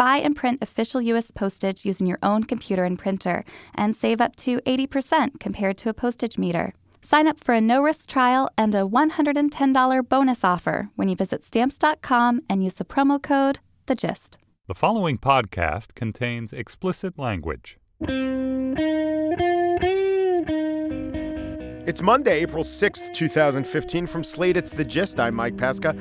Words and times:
Buy 0.00 0.16
and 0.16 0.34
print 0.34 0.62
official 0.62 1.02
U.S. 1.02 1.30
postage 1.30 1.84
using 1.84 2.06
your 2.06 2.18
own 2.22 2.44
computer 2.44 2.84
and 2.84 2.98
printer 2.98 3.44
and 3.74 3.94
save 3.94 4.18
up 4.22 4.34
to 4.36 4.56
80% 4.60 5.38
compared 5.38 5.76
to 5.76 5.90
a 5.90 5.92
postage 5.92 6.38
meter. 6.38 6.72
Sign 7.02 7.26
up 7.26 7.38
for 7.44 7.54
a 7.54 7.60
no 7.60 7.82
risk 7.82 8.08
trial 8.08 8.48
and 8.56 8.74
a 8.74 8.86
$110 8.86 10.08
bonus 10.08 10.42
offer 10.42 10.88
when 10.96 11.10
you 11.10 11.16
visit 11.16 11.44
Stamps.com 11.44 12.40
and 12.48 12.64
use 12.64 12.76
the 12.76 12.84
promo 12.86 13.22
code 13.22 13.58
The 13.84 13.94
Gist. 13.94 14.38
The 14.68 14.74
following 14.74 15.18
podcast 15.18 15.94
contains 15.94 16.54
explicit 16.54 17.18
language. 17.18 17.76
It's 21.86 22.00
Monday, 22.00 22.40
April 22.40 22.64
6th, 22.64 23.12
2015. 23.12 24.06
From 24.06 24.24
Slate, 24.24 24.56
it's 24.56 24.72
The 24.72 24.84
Gist. 24.84 25.20
I'm 25.20 25.34
Mike 25.34 25.58
Pesca. 25.58 25.94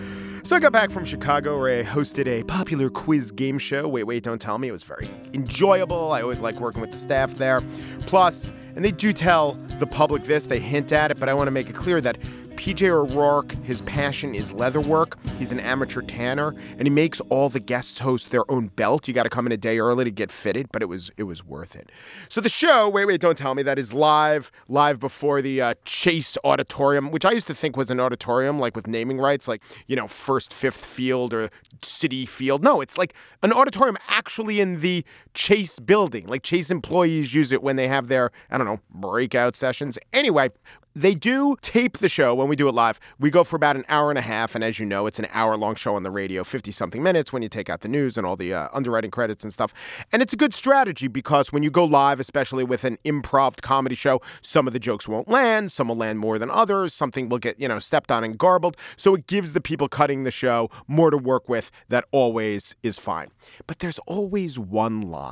So 0.44 0.56
I 0.56 0.60
got 0.60 0.72
back 0.72 0.90
from 0.90 1.04
Chicago 1.06 1.60
where 1.60 1.80
I 1.80 1.84
hosted 1.84 2.26
a 2.26 2.44
popular 2.44 2.90
quiz 2.90 3.30
game 3.30 3.60
show. 3.60 3.88
Wait, 3.88 4.06
wait, 4.06 4.24
don't 4.24 4.42
tell 4.42 4.58
me. 4.58 4.70
It 4.70 4.72
was 4.72 4.84
very 4.84 5.08
enjoyable. 5.34 6.12
I 6.12 6.22
always 6.22 6.40
like 6.40 6.60
working 6.60 6.82
with 6.82 6.92
the 6.92 6.98
staff 6.98 7.36
there. 7.36 7.62
Plus, 8.08 8.50
and 8.76 8.84
they 8.84 8.92
do 8.92 9.12
tell 9.12 9.58
the 9.80 9.86
public 9.86 10.24
this, 10.24 10.46
they 10.46 10.60
hint 10.60 10.92
at 10.92 11.12
it, 11.12 11.20
but 11.20 11.28
I 11.28 11.34
want 11.34 11.48
to 11.48 11.52
make 11.52 11.70
it 11.70 11.76
clear 11.76 12.00
that 12.02 12.18
PJ 12.60 12.90
O'Rourke, 12.90 13.54
his 13.64 13.80
passion 13.84 14.36
is 14.36 14.52
leatherwork. 14.52 15.14
He's 15.38 15.54
an 15.54 15.62
amateur 15.62 16.02
tanner, 16.02 16.54
and 16.78 16.82
he 16.82 16.90
makes 16.90 17.22
all 17.30 17.48
the 17.48 17.62
guests 17.62 17.98
host 17.98 18.32
their 18.32 18.44
own 18.52 18.68
belt. 18.68 19.08
You 19.08 19.14
got 19.14 19.24
to 19.24 19.30
come 19.30 19.46
in 19.46 19.54
a 19.54 19.58
day 19.58 19.80
early 19.80 20.04
to 20.04 20.12
get 20.12 20.30
fitted, 20.30 20.68
but 20.74 20.82
it 20.82 20.88
was 20.88 21.10
it 21.16 21.24
was 21.24 21.42
worth 21.42 21.74
it. 21.74 21.90
So 22.28 22.42
the 22.42 22.50
show, 22.50 22.90
wait, 22.90 23.06
wait, 23.06 23.22
don't 23.22 23.38
tell 23.38 23.56
me 23.56 23.64
that 23.64 23.80
is 23.80 23.94
live, 23.94 24.52
live 24.68 25.00
before 25.00 25.42
the 25.42 25.62
uh, 25.62 25.74
Chase 25.86 26.38
Auditorium, 26.44 27.12
which 27.12 27.24
I 27.24 27.32
used 27.32 27.48
to 27.48 27.56
think 27.56 27.78
was 27.78 27.90
an 27.92 28.02
auditorium, 28.02 28.60
like 28.60 28.76
with 28.76 28.88
naming 28.88 29.20
rights, 29.20 29.48
like 29.48 29.64
you 29.88 29.96
know 29.96 30.10
First 30.10 30.54
Fifth 30.54 30.84
Field 30.84 31.34
or 31.34 31.50
Citi 31.82 32.28
Field. 32.28 32.62
No, 32.62 32.82
it's 32.82 32.98
like 32.98 33.14
an 33.42 33.54
auditorium 33.54 33.98
actually 34.10 34.60
in 34.60 34.82
the 34.82 35.06
Chase 35.40 35.80
building. 35.80 36.28
Like 36.28 36.44
Chase 36.44 36.70
employees 36.70 37.34
use 37.34 37.54
it 37.54 37.64
when 37.64 37.78
they 37.78 37.88
have 37.88 38.10
their 38.10 38.30
I 38.52 38.58
don't 38.58 38.68
know 38.68 38.82
breakout 38.92 39.56
sessions. 39.56 39.98
Anyway, 40.12 40.50
they 40.96 41.14
do 41.14 41.56
tape 41.62 42.00
the 42.00 42.10
show 42.10 42.34
when 42.36 42.50
we 42.50 42.58
do 42.58 42.68
it 42.68 42.74
live. 42.74 43.00
We 43.20 43.30
go 43.30 43.44
for 43.44 43.56
about 43.56 43.78
an 43.78 43.86
hour 43.88 44.10
and 44.10 44.18
a 44.18 44.22
half, 44.22 44.54
and 44.54 44.64
as 44.64 44.80
you 44.80 44.86
know, 44.86 45.06
it's 45.06 45.20
an 45.20 45.28
hour 45.32 45.56
long 45.56 45.76
show 45.76 45.96
on 45.96 46.04
the 46.04 46.12
radio, 46.12 46.44
50 46.44 46.72
something 46.74 47.02
minutes 47.02 47.32
when 47.32 47.42
you 47.42 47.48
take 47.48 47.70
out 47.70 47.82
the 47.82 47.88
news 47.88 48.18
and 48.18 48.28
all 48.28 48.36
the 48.36 48.54
uh, 48.54 48.68
underwriting 48.74 49.12
credits 49.12 49.44
and 49.44 49.54
stuff. 49.54 49.74
And 50.12 50.22
it's 50.22 50.34
a 50.34 50.36
good 50.36 50.54
strategy 50.54 51.08
because 51.08 51.54
when 51.54 51.64
you 51.64 51.72
go 51.72 51.86
live, 51.86 52.20
especially 52.20 52.64
with 52.64 52.84
an 52.84 52.98
improv 53.06 53.62
comedy 53.62 53.96
show, 53.96 54.22
some 54.42 54.68
of 54.68 54.74
the 54.74 54.80
jokes 54.80 55.08
won't 55.08 55.30
land, 55.30 55.72
some 55.72 55.88
will 55.88 55.96
land 55.96 56.20
more 56.20 56.38
than 56.38 56.52
others, 56.52 56.94
something 56.94 57.30
will 57.30 57.40
get, 57.40 57.58
you 57.60 57.68
know, 57.68 57.80
stepped 57.80 58.12
on 58.12 58.24
and 58.24 58.38
garbled. 58.38 58.76
So 58.98 59.16
it 59.16 59.28
gives 59.28 59.54
the 59.54 59.62
people 59.62 59.88
cutting 59.88 60.24
the 60.24 60.32
show 60.32 60.70
more 60.88 61.12
to 61.12 61.18
work 61.18 61.48
with. 61.48 61.72
That 61.88 62.06
always 62.12 62.76
is 62.84 62.98
fine. 62.98 63.30
But 63.68 63.80
there's 63.80 64.00
always 64.00 64.58
one 64.58 65.02
line. 65.02 65.29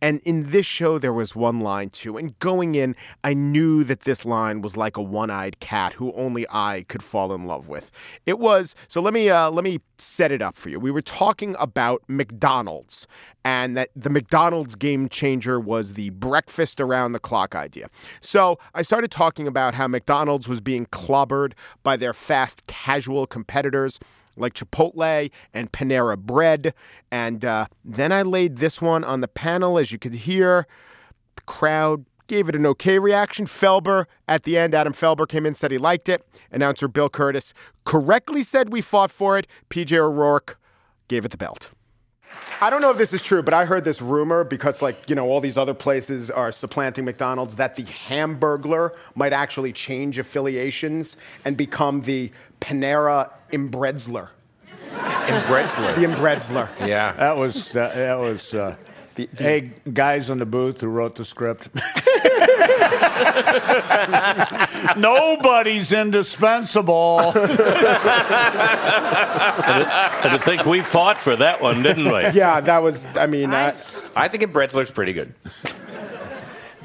And 0.00 0.20
in 0.24 0.50
this 0.50 0.66
show, 0.66 0.98
there 0.98 1.12
was 1.12 1.34
one 1.34 1.60
line 1.60 1.90
too. 1.90 2.16
And 2.16 2.38
going 2.38 2.74
in, 2.74 2.94
I 3.24 3.34
knew 3.34 3.84
that 3.84 4.02
this 4.02 4.24
line 4.24 4.60
was 4.60 4.76
like 4.76 4.96
a 4.96 5.02
one-eyed 5.02 5.60
cat 5.60 5.92
who 5.92 6.12
only 6.12 6.46
I 6.50 6.84
could 6.88 7.02
fall 7.02 7.32
in 7.32 7.46
love 7.46 7.68
with. 7.68 7.90
It 8.26 8.38
was 8.38 8.74
so 8.88 9.00
let 9.00 9.14
me 9.14 9.30
uh, 9.30 9.50
let 9.50 9.64
me 9.64 9.80
set 9.98 10.32
it 10.32 10.42
up 10.42 10.56
for 10.56 10.68
you. 10.68 10.78
We 10.78 10.90
were 10.90 11.02
talking 11.02 11.56
about 11.58 12.02
McDonald's 12.08 13.06
and 13.44 13.76
that 13.76 13.88
the 13.96 14.10
McDonald's 14.10 14.74
game 14.74 15.08
changer 15.08 15.58
was 15.58 15.94
the 15.94 16.10
breakfast 16.10 16.80
around 16.80 17.12
the 17.12 17.18
clock 17.18 17.54
idea. 17.54 17.88
So 18.20 18.58
I 18.74 18.82
started 18.82 19.10
talking 19.10 19.46
about 19.46 19.74
how 19.74 19.86
McDonald's 19.86 20.48
was 20.48 20.60
being 20.60 20.86
clobbered 20.86 21.52
by 21.82 21.96
their 21.96 22.12
fast 22.12 22.66
casual 22.66 23.26
competitors 23.26 23.98
like 24.40 24.54
Chipotle 24.54 25.30
and 25.54 25.70
Panera 25.72 26.18
Bread. 26.18 26.74
And 27.10 27.44
uh, 27.44 27.66
then 27.84 28.12
I 28.12 28.22
laid 28.22 28.56
this 28.56 28.80
one 28.80 29.04
on 29.04 29.20
the 29.20 29.28
panel, 29.28 29.78
as 29.78 29.92
you 29.92 29.98
could 29.98 30.14
hear. 30.14 30.66
The 31.36 31.42
crowd 31.42 32.04
gave 32.26 32.48
it 32.48 32.54
an 32.54 32.64
okay 32.64 32.98
reaction. 32.98 33.46
Felber 33.46 34.06
at 34.28 34.44
the 34.44 34.56
end, 34.56 34.74
Adam 34.74 34.92
Felber 34.92 35.28
came 35.28 35.44
in, 35.44 35.54
said 35.54 35.70
he 35.70 35.78
liked 35.78 36.08
it. 36.08 36.26
Announcer 36.52 36.88
Bill 36.88 37.10
Kurtis 37.10 37.52
correctly 37.84 38.42
said 38.42 38.72
we 38.72 38.80
fought 38.80 39.10
for 39.10 39.36
it. 39.36 39.46
PJ 39.68 39.92
O'Rourke 39.96 40.58
gave 41.08 41.24
it 41.24 41.32
the 41.32 41.36
belt. 41.36 41.70
I 42.60 42.70
don't 42.70 42.80
know 42.80 42.90
if 42.90 42.98
this 42.98 43.12
is 43.12 43.22
true, 43.22 43.42
but 43.42 43.54
I 43.54 43.64
heard 43.64 43.84
this 43.84 44.00
rumor 44.00 44.44
because, 44.44 44.82
like, 44.82 45.08
you 45.08 45.16
know, 45.16 45.28
all 45.28 45.40
these 45.40 45.56
other 45.56 45.74
places 45.74 46.30
are 46.30 46.52
supplanting 46.52 47.04
McDonald's 47.04 47.56
that 47.56 47.74
the 47.74 47.82
Hamburglar 47.82 48.92
might 49.14 49.32
actually 49.32 49.72
change 49.72 50.18
affiliations 50.18 51.16
and 51.44 51.56
become 51.56 52.02
the 52.02 52.30
Panera 52.60 53.30
Imbredsler. 53.52 54.28
Imbredsler. 54.90 55.94
The 55.94 56.02
Imbredsler. 56.02 56.68
Yeah. 56.86 57.12
That 57.12 57.36
was 57.36 57.76
uh, 57.76 57.92
that 57.94 58.18
was. 58.18 58.54
Uh, 58.54 58.76
hey, 59.36 59.72
guys 59.92 60.30
in 60.30 60.38
the 60.38 60.46
booth 60.46 60.80
who 60.80 60.88
wrote 60.88 61.16
the 61.16 61.24
script. 61.24 61.68
Nobody's 64.96 65.92
indispensable. 65.92 67.20
and, 67.20 67.34
I 70.22 70.38
think 70.42 70.64
we 70.64 70.80
fought 70.80 71.18
for 71.18 71.36
that 71.36 71.60
one, 71.60 71.82
didn't 71.82 72.06
we? 72.06 72.28
Yeah, 72.30 72.60
that 72.60 72.78
was, 72.78 73.04
I 73.16 73.26
mean, 73.26 73.52
uh, 73.52 73.74
I 74.16 74.28
think 74.28 74.42
Imbredsler's 74.42 74.90
pretty 74.90 75.12
good. 75.12 75.34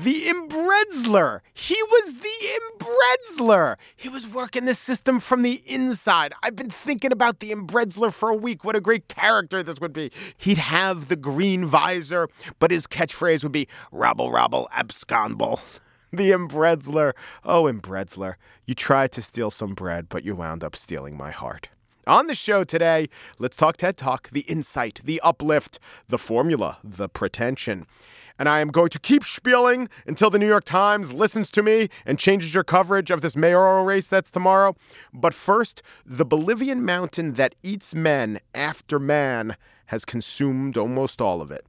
The 0.04 0.26
Imbredsler. 0.28 1.42
He 1.54 1.82
was 1.82 2.16
the 2.16 3.40
Imbredsler. 3.40 3.78
He 3.96 4.10
was 4.10 4.28
working 4.28 4.66
the 4.66 4.76
system 4.76 5.20
from 5.20 5.42
the 5.42 5.62
inside. 5.66 6.34
I've 6.44 6.56
been 6.56 6.70
thinking 6.70 7.12
about 7.12 7.40
the 7.40 7.52
Imbredsler 7.52 8.12
for 8.12 8.30
a 8.30 8.36
week. 8.36 8.64
What 8.64 8.76
a 8.76 8.82
great 8.82 9.08
character 9.08 9.64
this 9.64 9.80
would 9.80 9.94
be. 9.94 10.12
He'd 10.38 10.58
have 10.58 11.08
the 11.08 11.16
green 11.16 11.66
visor, 11.66 12.28
but 12.60 12.72
his 12.72 12.88
catchphrase 12.88 13.44
would 13.44 13.52
be 13.52 13.68
rabble, 13.92 14.32
rabble, 14.32 14.70
abscondble." 14.74 15.60
The 16.14 16.32
Imbredsler. 16.32 17.12
Oh, 17.44 17.64
Imbredsler. 17.64 18.36
You 18.66 18.74
tried 18.74 19.12
to 19.14 19.22
steal 19.22 19.52
some 19.52 19.74
bread, 19.74 20.08
but 20.08 20.24
you 20.24 20.34
wound 20.34 20.64
up 20.64 20.74
stealing 20.74 21.18
my 21.18 21.30
heart. 21.30 21.68
On 22.08 22.28
the 22.28 22.36
show 22.36 22.64
today, 22.64 23.10
let's 23.40 23.58
talk 23.58 23.76
TED 23.76 23.98
Talk, 23.98 24.30
the 24.32 24.42
insight, 24.42 25.02
the 25.04 25.20
uplift, 25.22 25.80
the 26.08 26.20
formula, 26.20 26.78
the 26.84 27.10
pretension. 27.10 27.86
And 28.38 28.50
I 28.50 28.60
am 28.60 28.70
going 28.70 28.90
to 28.90 29.00
keep 29.00 29.24
spieling 29.24 29.88
until 30.06 30.30
the 30.30 30.40
New 30.40 30.48
York 30.48 30.66
Times 30.66 31.14
listens 31.14 31.50
to 31.52 31.64
me 31.64 31.90
and 32.06 32.20
changes 32.20 32.54
your 32.54 32.64
coverage 32.64 33.10
of 33.12 33.22
this 33.22 33.38
mayoral 33.38 33.86
race 33.86 34.08
that's 34.08 34.30
tomorrow. 34.30 34.76
But 35.14 35.34
first, 35.34 35.82
the 36.06 36.26
Bolivian 36.26 36.84
mountain 36.84 37.34
that 37.34 37.56
eats 37.64 37.96
men 37.96 38.40
after 38.54 39.00
man 39.00 39.56
has 39.88 40.04
consumed 40.04 40.78
almost 40.78 41.22
all 41.22 41.42
of 41.42 41.52
it. 41.52 41.66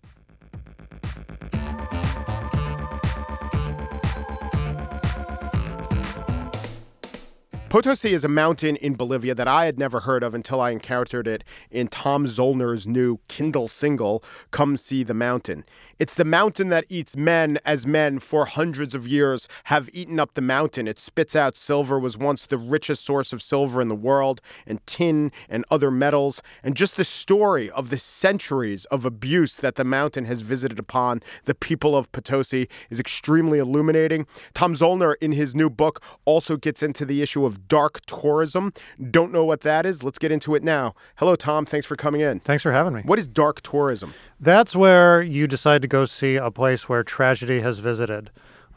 Potosi 7.68 8.14
is 8.14 8.24
a 8.24 8.28
mountain 8.28 8.76
in 8.76 8.94
Bolivia 8.94 9.34
that 9.34 9.48
I 9.48 9.66
had 9.66 9.78
never 9.78 10.00
heard 10.00 10.22
of 10.22 10.34
until 10.34 10.60
I 10.62 10.70
encountered 10.70 11.26
it 11.26 11.44
in 11.70 11.88
Tom 11.88 12.26
Zoellner's 12.26 12.86
new 12.86 13.18
Kindle 13.28 13.68
single, 13.68 14.24
Come 14.50 14.78
See 14.78 15.02
the 15.02 15.12
Mountain. 15.12 15.64
It's 15.98 16.14
the 16.14 16.24
mountain 16.24 16.68
that 16.68 16.84
eats 16.90 17.16
men 17.16 17.58
as 17.64 17.86
men 17.86 18.18
for 18.18 18.44
hundreds 18.44 18.94
of 18.94 19.08
years 19.08 19.48
have 19.64 19.88
eaten 19.94 20.20
up 20.20 20.34
the 20.34 20.42
mountain. 20.42 20.86
It 20.86 20.98
spits 20.98 21.34
out 21.34 21.56
silver, 21.56 21.98
was 21.98 22.18
once 22.18 22.46
the 22.46 22.58
richest 22.58 23.04
source 23.04 23.32
of 23.32 23.42
silver 23.42 23.80
in 23.80 23.88
the 23.88 23.94
world, 23.94 24.42
and 24.66 24.84
tin 24.86 25.32
and 25.48 25.64
other 25.70 25.90
metals. 25.90 26.42
And 26.62 26.76
just 26.76 26.96
the 26.96 27.04
story 27.04 27.70
of 27.70 27.88
the 27.88 27.98
centuries 27.98 28.84
of 28.86 29.06
abuse 29.06 29.56
that 29.58 29.76
the 29.76 29.84
mountain 29.84 30.26
has 30.26 30.42
visited 30.42 30.78
upon 30.78 31.22
the 31.44 31.54
people 31.54 31.96
of 31.96 32.12
Potosi 32.12 32.68
is 32.90 33.00
extremely 33.00 33.58
illuminating. 33.58 34.26
Tom 34.52 34.74
Zoellner, 34.74 35.14
in 35.22 35.32
his 35.32 35.54
new 35.54 35.70
book, 35.70 36.02
also 36.26 36.58
gets 36.58 36.82
into 36.82 37.06
the 37.06 37.22
issue 37.22 37.46
of 37.46 37.68
dark 37.68 38.04
tourism. 38.06 38.72
Don't 39.10 39.32
know 39.32 39.44
what 39.44 39.62
that 39.62 39.86
is? 39.86 40.02
Let's 40.02 40.18
get 40.18 40.30
into 40.30 40.54
it 40.54 40.62
now. 40.62 40.94
Hello, 41.16 41.36
Tom. 41.36 41.64
Thanks 41.64 41.86
for 41.86 41.96
coming 41.96 42.20
in. 42.20 42.40
Thanks 42.40 42.62
for 42.62 42.72
having 42.72 42.92
me. 42.92 43.02
What 43.02 43.18
is 43.18 43.26
dark 43.26 43.62
tourism? 43.62 44.12
That's 44.38 44.76
where 44.76 45.22
you 45.22 45.46
decide 45.46 45.80
to 45.82 45.85
go 45.86 46.04
see 46.04 46.36
a 46.36 46.50
place 46.50 46.88
where 46.88 47.02
tragedy 47.02 47.60
has 47.60 47.78
visited. 47.78 48.30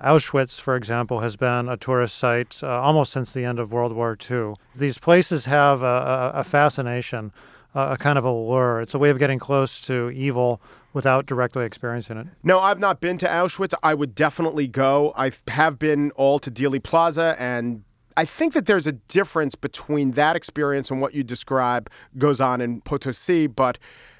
Auschwitz, 0.03 0.59
for 0.59 0.75
example, 0.75 1.19
has 1.19 1.35
been 1.35 1.67
a 1.67 1.75
tourist 1.75 2.17
site 2.17 2.59
uh, 2.63 2.67
almost 2.67 3.11
since 3.11 3.33
the 3.33 3.43
end 3.43 3.59
of 3.59 3.71
World 3.71 3.93
War 3.93 4.17
II. 4.29 4.53
These 4.75 4.97
places 4.97 5.45
have 5.45 5.81
a, 5.81 6.31
a, 6.35 6.39
a 6.39 6.43
fascination 6.43 7.33
a 7.75 7.97
kind 7.97 8.17
of 8.17 8.25
a 8.25 8.31
lure. 8.31 8.81
It's 8.81 8.93
a 8.93 8.99
way 8.99 9.09
of 9.09 9.19
getting 9.19 9.39
close 9.39 9.79
to 9.81 10.09
evil 10.09 10.61
without 10.93 11.25
directly 11.25 11.65
experiencing 11.65 12.17
it. 12.17 12.27
No, 12.43 12.59
I've 12.59 12.79
not 12.79 12.99
been 12.99 13.17
to 13.19 13.27
Auschwitz. 13.27 13.73
I 13.83 13.93
would 13.93 14.15
definitely 14.15 14.67
go. 14.67 15.13
I 15.15 15.31
have 15.47 15.77
been 15.77 16.11
all 16.11 16.39
to 16.39 16.49
Dealey 16.49 16.81
Plaza, 16.81 17.35
and 17.37 17.83
I 18.17 18.25
think 18.25 18.53
that 18.53 18.65
there's 18.65 18.87
a 18.87 18.93
difference 18.93 19.55
between 19.55 20.11
that 20.11 20.35
experience 20.35 20.89
and 20.89 20.99
what 20.99 21.13
you 21.13 21.23
describe 21.23 21.89
goes 22.17 22.41
on 22.41 22.59
in 22.59 22.81
Potosi, 22.81 23.47
but 23.47 23.77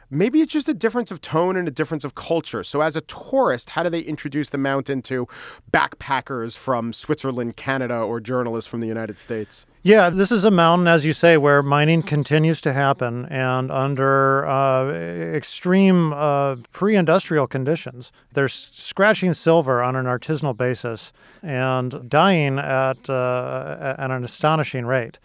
maybe 0.10 0.42
it's 0.42 0.52
just 0.52 0.70
a 0.70 0.74
difference 0.74 1.12
of 1.12 1.22
tone 1.22 1.56
and 1.56 1.68
a 1.68 1.72
difference 1.72 2.04
of 2.04 2.16
culture. 2.16 2.64
So, 2.64 2.82
as 2.82 2.96
a 2.96 3.02
tourist, 3.02 3.70
how 3.70 3.84
do 3.84 3.90
they 3.90 4.02
introduce 4.02 4.50
the 4.50 4.58
mountain 4.58 5.02
to 5.04 5.28
backpackers 5.72 6.56
from 6.56 6.94
Switzerland, 6.94 7.56
Canada, 7.56 7.96
or 7.96 8.20
journalists 8.20 8.70
from 8.70 8.82
the 8.82 8.88
United 8.88 9.20
States? 9.20 9.66
Yeah, 9.82 10.10
this 10.10 10.30
is 10.30 10.44
a 10.44 10.52
mountain, 10.52 10.88
as 10.88 11.06
you 11.06 11.14
say, 11.14 11.38
where 11.38 11.64
mining 11.64 12.04
continues 12.04 12.60
to 12.62 12.74
happen 12.74 13.26
and 13.28 13.72
under 13.72 14.46
uh, 14.46 14.92
extreme 14.92 16.12
uh, 16.12 16.58
pre 16.74 16.98
industrial 16.98 17.48
conditions. 17.48 18.12
They're 18.34 18.50
scratching 18.50 19.34
silver 19.34 19.82
on 19.82 19.96
an 19.96 20.06
artisanal 20.06 20.58
basis 20.58 21.14
and 21.42 22.10
dying 22.10 22.60
at, 22.60 23.10
uh, 23.10 23.96
at 23.98 24.12
an 24.12 24.26
astonishing 24.26 24.86
rate. 24.86 25.18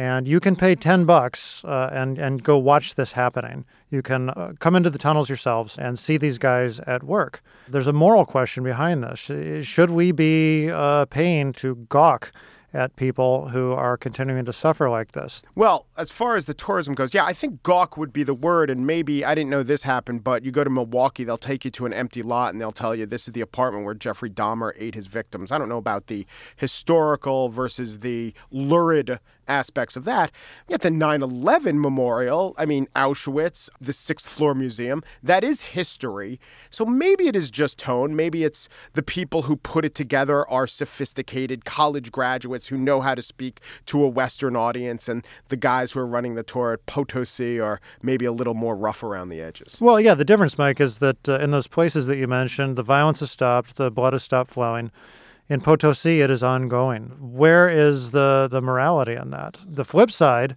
And 0.00 0.26
you 0.26 0.40
can 0.40 0.56
pay 0.56 0.76
10 0.76 1.04
bucks 1.04 1.62
uh, 1.62 1.90
and, 1.92 2.16
and 2.16 2.42
go 2.42 2.56
watch 2.56 2.94
this 2.94 3.12
happening. 3.12 3.66
You 3.90 4.00
can 4.00 4.30
uh, 4.30 4.54
come 4.58 4.74
into 4.74 4.88
the 4.88 4.96
tunnels 4.96 5.28
yourselves 5.28 5.76
and 5.76 5.98
see 5.98 6.16
these 6.16 6.38
guys 6.38 6.80
at 6.80 7.02
work. 7.02 7.42
There's 7.68 7.86
a 7.86 7.92
moral 7.92 8.24
question 8.24 8.64
behind 8.64 9.04
this. 9.04 9.30
Should 9.66 9.90
we 9.90 10.10
be 10.12 10.70
uh, 10.70 11.04
paying 11.04 11.52
to 11.54 11.74
gawk 11.90 12.32
at 12.72 12.94
people 12.96 13.48
who 13.48 13.72
are 13.72 13.96
continuing 13.96 14.44
to 14.44 14.52
suffer 14.52 14.88
like 14.88 15.12
this. 15.12 15.42
Well, 15.54 15.86
as 15.96 16.10
far 16.10 16.36
as 16.36 16.44
the 16.44 16.54
tourism 16.54 16.94
goes, 16.94 17.12
yeah, 17.12 17.24
I 17.24 17.32
think 17.32 17.62
gawk 17.62 17.96
would 17.96 18.12
be 18.12 18.22
the 18.22 18.34
word. 18.34 18.70
And 18.70 18.86
maybe, 18.86 19.24
I 19.24 19.34
didn't 19.34 19.50
know 19.50 19.62
this 19.62 19.82
happened, 19.82 20.22
but 20.22 20.44
you 20.44 20.52
go 20.52 20.64
to 20.64 20.70
Milwaukee, 20.70 21.24
they'll 21.24 21.38
take 21.38 21.64
you 21.64 21.70
to 21.72 21.86
an 21.86 21.92
empty 21.92 22.22
lot 22.22 22.52
and 22.52 22.60
they'll 22.60 22.70
tell 22.70 22.94
you 22.94 23.06
this 23.06 23.26
is 23.26 23.32
the 23.32 23.40
apartment 23.40 23.84
where 23.84 23.94
Jeffrey 23.94 24.30
Dahmer 24.30 24.72
ate 24.76 24.94
his 24.94 25.06
victims. 25.06 25.50
I 25.50 25.58
don't 25.58 25.68
know 25.68 25.78
about 25.78 26.06
the 26.06 26.26
historical 26.56 27.48
versus 27.48 28.00
the 28.00 28.32
lurid 28.50 29.18
aspects 29.50 29.96
of 29.96 30.04
that. 30.04 30.30
Got 30.70 30.82
the 30.82 30.90
9 30.90 31.22
11 31.22 31.80
memorial, 31.80 32.54
I 32.56 32.64
mean, 32.64 32.86
Auschwitz, 32.96 33.68
the 33.80 33.92
sixth 33.92 34.28
floor 34.28 34.54
museum. 34.54 35.02
That 35.22 35.44
is 35.44 35.60
history. 35.60 36.40
So 36.70 36.86
maybe 36.86 37.26
it 37.26 37.36
is 37.36 37.50
just 37.50 37.78
tone. 37.78 38.14
Maybe 38.16 38.44
it's 38.44 38.68
the 38.94 39.02
people 39.02 39.42
who 39.42 39.56
put 39.56 39.84
it 39.84 39.94
together 39.94 40.48
are 40.48 40.66
sophisticated 40.66 41.64
college 41.64 42.12
graduates 42.12 42.66
who 42.66 42.78
know 42.78 43.00
how 43.00 43.14
to 43.14 43.22
speak 43.22 43.60
to 43.86 44.02
a 44.02 44.08
Western 44.08 44.56
audience, 44.56 45.08
and 45.08 45.26
the 45.48 45.56
guys 45.56 45.92
who 45.92 46.00
are 46.00 46.06
running 46.06 46.36
the 46.36 46.42
tour 46.42 46.72
at 46.72 46.86
Potosi 46.86 47.58
are 47.58 47.80
maybe 48.02 48.24
a 48.24 48.32
little 48.32 48.54
more 48.54 48.76
rough 48.76 49.02
around 49.02 49.28
the 49.28 49.40
edges. 49.40 49.76
Well, 49.80 50.00
yeah, 50.00 50.14
the 50.14 50.24
difference, 50.24 50.56
Mike, 50.56 50.80
is 50.80 50.98
that 50.98 51.28
uh, 51.28 51.38
in 51.38 51.50
those 51.50 51.66
places 51.66 52.06
that 52.06 52.16
you 52.16 52.28
mentioned, 52.28 52.76
the 52.76 52.82
violence 52.82 53.20
has 53.20 53.30
stopped, 53.30 53.76
the 53.76 53.90
blood 53.90 54.12
has 54.12 54.22
stopped 54.22 54.50
flowing. 54.50 54.92
In 55.50 55.60
Potosi, 55.60 56.20
it 56.20 56.30
is 56.30 56.44
ongoing. 56.44 57.16
Where 57.18 57.68
is 57.68 58.12
the, 58.12 58.46
the 58.48 58.62
morality 58.62 59.14
in 59.14 59.30
that? 59.30 59.58
The 59.66 59.84
flip 59.84 60.12
side, 60.12 60.56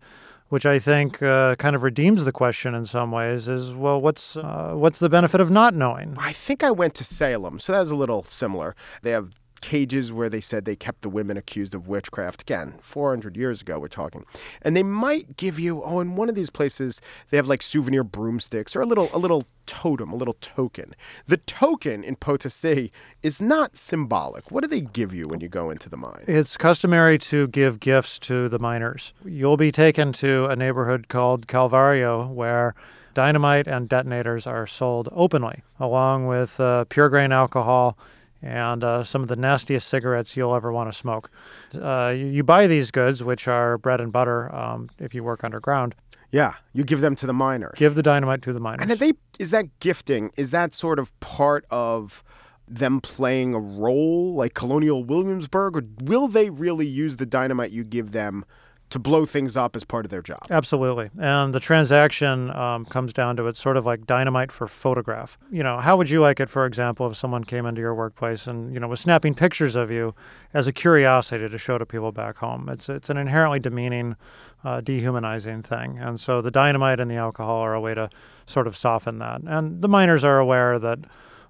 which 0.50 0.68
I 0.68 0.78
think 0.78 1.20
uh, 1.24 1.56
kind 1.56 1.76
of 1.76 1.82
redeems 1.82 2.26
the 2.26 2.32
question 2.32 2.76
in 2.76 2.86
some 2.86 3.12
ways, 3.12 3.48
is 3.48 3.74
well, 3.74 4.00
what's 4.00 4.38
uh, 4.38 4.74
what's 4.76 5.00
the 5.00 5.10
benefit 5.10 5.42
of 5.42 5.50
not 5.50 5.74
knowing? 5.74 6.16
I 6.20 6.32
think 6.32 6.64
I 6.64 6.70
went 6.70 6.94
to 6.96 7.04
Salem, 7.04 7.60
so 7.60 7.72
that 7.72 7.80
was 7.80 7.90
a 7.90 7.96
little 7.96 8.22
similar. 8.24 8.76
They 9.02 9.10
have 9.10 9.32
cages 9.64 10.12
where 10.12 10.30
they 10.30 10.42
said 10.42 10.66
they 10.66 10.76
kept 10.76 11.04
the 11.04 11.10
women 11.10 11.38
accused 11.38 11.74
of 11.74 11.88
witchcraft. 11.88 12.42
Again, 12.42 12.74
400 12.82 13.38
years 13.38 13.62
ago, 13.62 13.80
we're 13.80 13.88
talking. 13.88 14.26
And 14.62 14.76
they 14.76 14.84
might 14.84 15.38
give 15.38 15.58
you, 15.58 15.82
oh, 15.82 16.02
in 16.02 16.18
one 16.18 16.28
of 16.28 16.36
these 16.36 16.50
places, 16.50 17.00
they 17.30 17.38
have 17.38 17.48
like 17.48 17.62
souvenir 17.62 18.04
broomsticks 18.04 18.76
or 18.76 18.82
a 18.82 18.86
little, 18.86 19.10
a 19.14 19.18
little 19.18 19.46
totem, 19.66 20.12
a 20.12 20.18
little 20.18 20.36
token. 20.42 20.94
The 21.28 21.38
token 21.38 22.04
in 22.04 22.18
Potosi 22.18 22.92
is 23.24 23.40
not 23.40 23.78
symbolic. 23.78 24.52
What 24.52 24.64
do 24.64 24.68
they 24.68 24.82
give 24.82 25.14
you 25.14 25.30
when 25.30 25.40
you 25.40 25.48
go 25.48 25.70
into 25.70 25.88
the 25.88 25.96
mine? 25.96 26.26
It's 26.28 26.58
customary 26.58 27.18
to 27.20 27.48
give 27.48 27.80
gifts 27.80 28.20
to 28.20 28.50
the 28.50 28.60
miners. 28.60 29.14
You'll 29.24 29.56
be 29.56 29.72
taken 29.72 30.12
to 30.14 30.46
a 30.48 30.58
neighborhood 30.58 31.08
called 31.08 31.48
Calvario 31.48 32.30
where 32.30 32.76
dynamite 33.14 33.68
and 33.68 33.88
detonators 33.88 34.46
are 34.46 34.68
sold 34.68 35.08
openly, 35.14 35.64
along 35.80 36.28
with 36.28 36.60
uh, 36.60 36.84
pure 36.90 37.08
grain 37.08 37.32
alcohol 37.32 37.98
and 38.44 38.84
uh, 38.84 39.04
some 39.04 39.22
of 39.22 39.30
the 39.30 39.36
nastiest 39.36 39.88
cigarettes 39.88 40.36
you'll 40.36 40.54
ever 40.54 40.72
want 40.72 40.92
to 40.92 40.98
smoke. 40.98 41.32
Uh, 41.74 42.14
you, 42.16 42.44
buy 42.44 42.68
these 42.68 42.92
goods, 42.92 43.24
which 43.24 43.48
are 43.48 43.78
bread 43.78 44.02
and 44.02 44.12
butter, 44.12 44.54
um, 44.54 44.90
if 45.00 45.16
you 45.16 45.24
work 45.24 45.44
underground. 45.44 45.96
Yeah, 46.32 46.56
you 46.74 46.84
give 46.84 47.02
them 47.02 47.16
to 47.18 47.26
the 47.26 47.34
miners. 47.34 47.76
Give 47.78 47.96
the 47.96 48.04
dynamite 48.04 48.42
to 48.42 48.54
the 48.54 48.60
miners. 48.60 48.90
And 48.90 49.00
they 49.00 49.14
is 49.40 49.52
that 49.52 49.66
gifting? 49.80 50.32
Is 50.36 50.50
that 50.50 50.74
sort 50.74 51.00
of 51.00 51.18
part 51.20 51.66
of 51.70 52.24
them 52.68 53.02
playing 53.02 53.54
a 53.54 53.60
role 53.60 54.34
like 54.36 54.54
Colonial 54.56 55.04
Williamsburg, 55.04 55.78
or 55.78 55.84
will 56.02 56.28
they 56.28 56.50
really 56.50 56.88
use 56.88 57.18
the 57.18 57.26
dynamite 57.26 57.72
you 57.72 57.84
give 57.84 58.12
them? 58.12 58.46
To 58.94 59.00
blow 59.00 59.26
things 59.26 59.58
up 59.58 59.76
as 59.76 59.84
part 59.84 60.06
of 60.06 60.12
their 60.12 60.22
job. 60.22 60.46
Absolutely. 60.50 61.10
And 61.20 61.54
the 61.54 61.60
transaction 61.60 62.50
um, 62.56 62.86
comes 62.86 63.12
down 63.12 63.36
to 63.38 63.48
it's 63.48 63.60
sort 63.60 63.76
of 63.76 63.86
like 63.86 64.06
dynamite 64.06 64.52
for 64.52 64.68
photograph. 64.68 65.38
You 65.52 65.64
know, 65.64 65.80
how 65.80 65.98
would 65.98 66.10
you 66.10 66.22
like 66.22 66.40
it, 66.40 66.50
for 66.50 66.66
example, 66.66 67.10
if 67.10 67.18
someone 67.18 67.44
came 67.44 67.66
into 67.66 67.82
your 67.82 67.94
workplace 67.94 68.48
and, 68.48 68.74
you 68.74 68.80
know, 68.80 68.88
was 68.88 69.02
snapping 69.02 69.34
pictures 69.34 69.76
of 69.76 69.92
you 69.92 70.16
as 70.54 70.68
a 70.68 70.72
curiosity 70.72 71.50
to 71.50 71.58
show 71.58 71.78
to 71.78 71.86
people 71.86 72.12
back 72.12 72.38
home? 72.38 72.70
It's, 72.70 72.88
it's 72.88 73.10
an 73.10 73.18
inherently 73.18 73.60
demeaning, 73.60 74.16
uh, 74.64 74.82
dehumanizing 74.82 75.64
thing. 75.64 75.98
And 75.98 76.20
so 76.20 76.42
the 76.42 76.52
dynamite 76.52 77.00
and 77.00 77.10
the 77.12 77.16
alcohol 77.16 77.60
are 77.62 77.74
a 77.74 77.82
way 77.82 77.96
to 77.96 78.10
sort 78.46 78.68
of 78.68 78.78
soften 78.78 79.18
that. 79.20 79.42
And 79.46 79.82
the 79.82 79.90
miners 79.90 80.24
are 80.24 80.40
aware 80.40 80.80
that. 80.80 81.00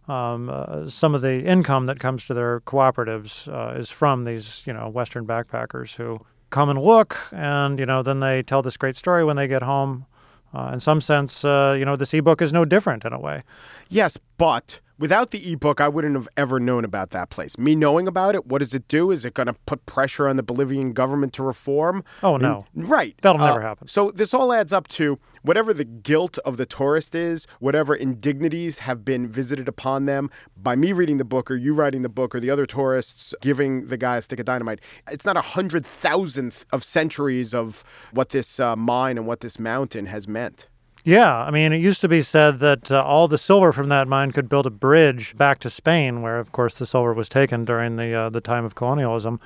Um, 0.05 0.49
uh, 0.49 0.89
some 0.89 1.15
of 1.15 1.21
the 1.21 1.45
income 1.45 1.85
that 1.85 1.97
comes 1.97 2.25
to 2.25 2.33
their 2.33 2.59
cooperatives 2.59 3.47
uh, 3.47 3.79
is 3.79 3.89
from 3.89 4.25
these, 4.25 4.61
you 4.67 4.73
know, 4.73 4.89
Western 4.89 5.25
backpackers 5.25 5.95
who 5.95 6.19
come 6.53 6.69
and 6.69 6.79
look, 6.79 7.17
and 7.31 7.79
you 7.79 7.85
know, 7.85 8.03
then 8.03 8.19
they 8.19 8.43
tell 8.43 8.61
this 8.61 8.77
great 8.77 8.95
story 8.95 9.25
when 9.25 9.35
they 9.35 9.47
get 9.47 9.63
home. 9.63 10.05
Uh, 10.53 10.69
in 10.71 10.79
some 10.79 11.01
sense, 11.01 11.43
uh, 11.43 11.75
you 11.77 11.83
know, 11.83 11.95
this 11.95 12.13
ebook 12.13 12.39
is 12.39 12.53
no 12.53 12.63
different 12.63 13.03
in 13.03 13.11
a 13.11 13.19
way. 13.19 13.41
Yes, 13.89 14.19
but 14.37 14.79
without 14.97 15.31
the 15.31 15.51
ebook, 15.51 15.81
I 15.81 15.87
wouldn't 15.87 16.15
have 16.15 16.29
ever 16.37 16.59
known 16.59 16.85
about 16.85 17.11
that 17.11 17.29
place. 17.29 17.57
Me 17.57 17.75
knowing 17.75 18.07
about 18.07 18.35
it, 18.35 18.45
what 18.47 18.59
does 18.59 18.73
it 18.73 18.87
do? 18.87 19.11
Is 19.11 19.25
it 19.25 19.33
going 19.33 19.47
to 19.47 19.53
put 19.65 19.85
pressure 19.85 20.27
on 20.27 20.37
the 20.37 20.43
Bolivian 20.43 20.93
government 20.93 21.33
to 21.33 21.43
reform? 21.43 22.03
Oh, 22.21 22.37
no. 22.37 22.65
right. 22.75 23.15
That'll 23.21 23.41
uh, 23.41 23.47
never 23.47 23.61
happen. 23.61 23.87
So 23.87 24.11
this 24.11 24.33
all 24.33 24.53
adds 24.53 24.73
up 24.73 24.87
to 24.89 25.19
whatever 25.43 25.73
the 25.73 25.83
guilt 25.83 26.37
of 26.39 26.57
the 26.57 26.65
tourist 26.65 27.15
is, 27.15 27.45
whatever 27.59 27.95
indignities 27.95 28.79
have 28.79 29.05
been 29.05 29.27
visited 29.27 29.67
upon 29.67 30.05
them 30.05 30.29
by 30.57 30.75
me 30.75 30.93
reading 30.93 31.17
the 31.17 31.25
book 31.25 31.51
or 31.51 31.55
you 31.55 31.73
writing 31.73 32.01
the 32.01 32.09
book 32.09 32.33
or 32.33 32.39
the 32.39 32.49
other 32.49 32.65
tourists 32.65 33.33
giving 33.41 33.87
the 33.87 33.97
guy 33.97 34.17
a 34.17 34.21
stick 34.21 34.39
of 34.39 34.45
dynamite. 34.45 34.79
It's 35.11 35.25
not 35.25 35.37
a 35.37 35.41
hundred 35.41 35.85
thousandth 35.85 36.65
of 36.71 36.83
centuries 36.83 37.53
of 37.53 37.83
what 38.11 38.29
this 38.29 38.59
uh, 38.59 38.75
mine 38.75 39.17
and 39.17 39.27
what 39.27 39.41
this 39.41 39.59
mountain 39.59 40.05
has 40.05 40.27
meant. 40.27 40.67
Yeah, 41.05 41.35
I 41.35 41.51
mean, 41.51 41.73
it 41.73 41.81
used 41.81 41.99
to 42.01 42.07
be 42.07 42.21
said 42.21 42.59
that 42.61 42.89
uh, 42.89 43.03
all 43.03 43.27
the 43.27 43.37
silver 43.37 43.73
from 43.73 43.89
that 43.89 44.07
mine 44.07 44.31
could 44.31 44.47
build 44.47 44.65
a 44.65 44.69
bridge 44.69 45.35
back 45.37 45.59
to 45.59 45.69
Spain, 45.69 46.21
where, 46.21 46.39
of 46.39 46.53
course, 46.53 46.77
the 46.77 46.85
silver 46.85 47.13
was 47.13 47.27
taken 47.27 47.65
during 47.65 47.97
the 47.97 48.13
uh, 48.13 48.29
the 48.29 48.39
time 48.39 48.63
of 48.63 48.75
colonialism. 48.75 49.41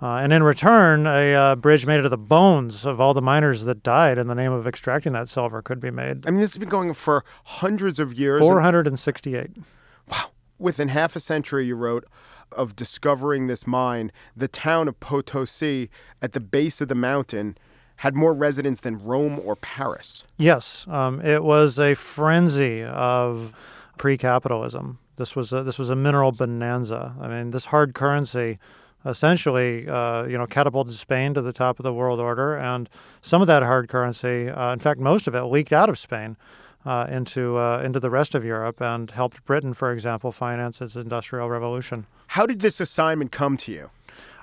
Uh, 0.00 0.16
and 0.16 0.32
in 0.32 0.42
return, 0.42 1.06
a 1.06 1.34
uh, 1.34 1.54
bridge 1.54 1.84
made 1.84 1.98
out 1.98 2.06
of 2.06 2.10
the 2.10 2.16
bones 2.16 2.86
of 2.86 2.98
all 2.98 3.12
the 3.12 3.20
miners 3.20 3.64
that 3.64 3.82
died 3.82 4.16
in 4.16 4.26
the 4.26 4.34
name 4.34 4.52
of 4.52 4.66
extracting 4.66 5.12
that 5.12 5.28
silver 5.28 5.60
could 5.60 5.80
be 5.80 5.90
made. 5.90 6.26
I 6.26 6.30
mean, 6.30 6.40
this 6.40 6.54
has 6.54 6.58
been 6.58 6.70
going 6.70 6.94
for 6.94 7.24
hundreds 7.44 7.98
of 7.98 8.14
years. 8.14 8.40
468. 8.40 9.40
And... 9.44 9.64
Wow. 10.10 10.30
Within 10.58 10.88
half 10.88 11.14
a 11.14 11.20
century, 11.20 11.66
you 11.66 11.76
wrote, 11.76 12.06
of 12.52 12.74
discovering 12.74 13.48
this 13.48 13.66
mine, 13.66 14.12
the 14.36 14.48
town 14.48 14.88
of 14.88 14.98
Potosi 14.98 15.90
at 16.22 16.32
the 16.32 16.40
base 16.40 16.80
of 16.80 16.88
the 16.88 16.94
mountain 16.94 17.56
had 17.96 18.14
more 18.14 18.34
residents 18.34 18.80
than 18.80 19.02
Rome 19.02 19.40
or 19.44 19.56
Paris. 19.56 20.24
Yes, 20.36 20.86
um, 20.88 21.20
it 21.20 21.44
was 21.44 21.78
a 21.78 21.94
frenzy 21.94 22.82
of 22.82 23.54
pre-capitalism. 23.98 24.98
This 25.16 25.36
was 25.36 25.52
a, 25.52 25.62
this 25.62 25.78
was 25.78 25.90
a 25.90 25.96
mineral 25.96 26.32
bonanza. 26.32 27.14
I 27.20 27.28
mean, 27.28 27.50
this 27.50 27.66
hard 27.66 27.94
currency 27.94 28.58
essentially, 29.04 29.88
uh, 29.88 30.24
you 30.24 30.38
know, 30.38 30.46
catapulted 30.46 30.94
Spain 30.94 31.34
to 31.34 31.42
the 31.42 31.52
top 31.52 31.78
of 31.78 31.82
the 31.82 31.92
world 31.92 32.20
order, 32.20 32.56
and 32.56 32.88
some 33.20 33.40
of 33.40 33.48
that 33.48 33.62
hard 33.62 33.88
currency, 33.88 34.48
uh, 34.48 34.72
in 34.72 34.78
fact, 34.78 35.00
most 35.00 35.26
of 35.26 35.34
it, 35.34 35.42
leaked 35.42 35.72
out 35.72 35.88
of 35.88 35.98
Spain. 35.98 36.36
Uh, 36.84 37.06
into 37.08 37.56
uh, 37.58 37.80
into 37.84 38.00
the 38.00 38.10
rest 38.10 38.34
of 38.34 38.44
Europe 38.44 38.80
and 38.80 39.12
helped 39.12 39.44
Britain, 39.44 39.72
for 39.72 39.92
example, 39.92 40.32
finance 40.32 40.80
its 40.80 40.96
industrial 40.96 41.48
revolution. 41.48 42.06
How 42.26 42.44
did 42.44 42.58
this 42.58 42.80
assignment 42.80 43.30
come 43.30 43.56
to 43.58 43.70
you? 43.70 43.90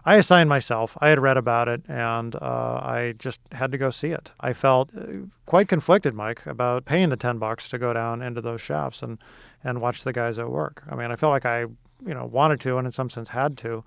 I 0.06 0.15
assigned 0.15 0.50
myself. 0.50 0.98
I 1.01 1.10
had 1.10 1.20
read 1.20 1.38
about 1.38 1.68
it, 1.68 1.82
and 1.88 2.36
uh, 2.36 2.39
I 2.82 3.15
just 3.18 3.39
had 3.51 3.72
to 3.72 3.77
go 3.77 3.89
see 3.89 4.10
it. 4.10 4.32
I 4.39 4.53
felt 4.53 4.91
uh, 4.96 5.27
quite 5.46 5.68
conflicted, 5.68 6.13
Mike, 6.13 6.46
about 6.46 6.86
paying 6.86 7.10
the 7.10 7.18
ten 7.18 7.38
bucks 7.38 7.68
to 7.70 7.77
go 7.77 7.94
down 7.94 8.22
into 8.22 8.41
those 8.41 8.62
shafts 8.62 9.01
and 9.03 9.18
and 9.63 9.82
watch 9.82 10.03
the 10.03 10.13
guys 10.13 10.39
at 10.39 10.50
work. 10.50 10.84
I 10.89 10.96
mean, 10.96 11.12
I 11.12 11.15
felt 11.18 11.32
like 11.32 11.46
I, 11.46 11.62
you 11.62 12.13
know, 12.13 12.25
wanted 12.25 12.62
to, 12.62 12.77
and 12.77 12.86
in 12.88 12.91
some 12.94 13.10
sense 13.10 13.29
had 13.29 13.58
to, 13.60 13.84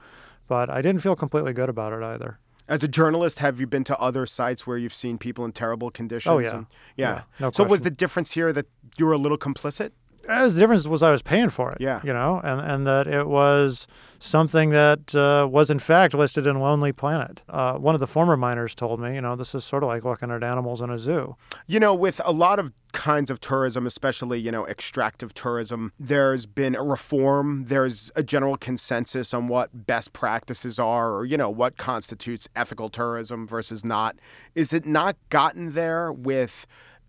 but 0.46 0.68
I 0.68 0.82
didn't 0.82 1.00
feel 1.02 1.16
completely 1.16 1.54
good 1.54 1.70
about 1.70 1.92
it 1.94 2.02
either. 2.02 2.38
As 2.68 2.82
a 2.82 2.88
journalist, 2.88 3.38
have 3.40 3.58
you 3.58 3.66
been 3.66 3.84
to 3.84 3.98
other 3.98 4.24
sites 4.26 4.66
where 4.66 4.76
you've 4.78 4.94
seen 4.94 5.18
people 5.18 5.44
in 5.44 5.52
terrible 5.52 5.90
conditions? 5.90 6.30
Oh, 6.32 6.38
yeah. 6.38 6.56
and- 6.56 6.66
yeah. 6.96 7.14
Yeah, 7.14 7.22
no 7.40 7.50
so 7.50 7.64
was 7.64 7.80
the 7.80 7.90
difference 7.90 8.30
here 8.30 8.52
that 8.52 8.66
you 8.98 9.06
were 9.06 9.12
a 9.12 9.18
little 9.18 9.38
complicit? 9.38 9.92
As 10.28 10.54
the 10.54 10.60
difference 10.60 10.86
was 10.86 11.02
I 11.02 11.10
was 11.10 11.22
paying 11.22 11.50
for 11.50 11.72
it. 11.72 11.80
Yeah. 11.80 12.00
You 12.04 12.12
know, 12.12 12.40
and, 12.44 12.60
and 12.60 12.86
that 12.86 13.06
it 13.06 13.26
was 13.26 13.86
something 14.18 14.70
that 14.70 15.14
uh, 15.14 15.46
was 15.48 15.68
in 15.68 15.78
fact 15.78 16.14
listed 16.14 16.46
in 16.46 16.60
Lonely 16.60 16.92
Planet. 16.92 17.42
Uh, 17.48 17.74
one 17.74 17.94
of 17.94 18.00
the 18.00 18.06
former 18.06 18.36
miners 18.36 18.74
told 18.74 19.00
me, 19.00 19.14
you 19.14 19.20
know, 19.20 19.34
this 19.34 19.54
is 19.54 19.64
sort 19.64 19.82
of 19.82 19.88
like 19.88 20.04
looking 20.04 20.30
at 20.30 20.42
animals 20.42 20.80
in 20.80 20.90
a 20.90 20.98
zoo. 20.98 21.36
You 21.66 21.80
know, 21.80 21.94
with 21.94 22.20
a 22.24 22.32
lot 22.32 22.58
of 22.58 22.72
kinds 22.92 23.30
of 23.30 23.40
tourism, 23.40 23.86
especially, 23.86 24.38
you 24.38 24.52
know, 24.52 24.66
extractive 24.66 25.34
tourism, 25.34 25.92
there's 25.98 26.46
been 26.46 26.74
a 26.74 26.82
reform. 26.82 27.64
There's 27.66 28.12
a 28.14 28.22
general 28.22 28.56
consensus 28.56 29.34
on 29.34 29.48
what 29.48 29.86
best 29.86 30.12
practices 30.12 30.78
are 30.78 31.12
or, 31.12 31.24
you 31.24 31.36
know, 31.36 31.50
what 31.50 31.76
constitutes 31.78 32.48
ethical 32.54 32.90
tourism 32.90 33.46
versus 33.46 33.84
not. 33.84 34.16
Is 34.54 34.72
it 34.72 34.86
not 34.86 35.16
gotten 35.30 35.72
there 35.72 36.12
with 36.12 36.66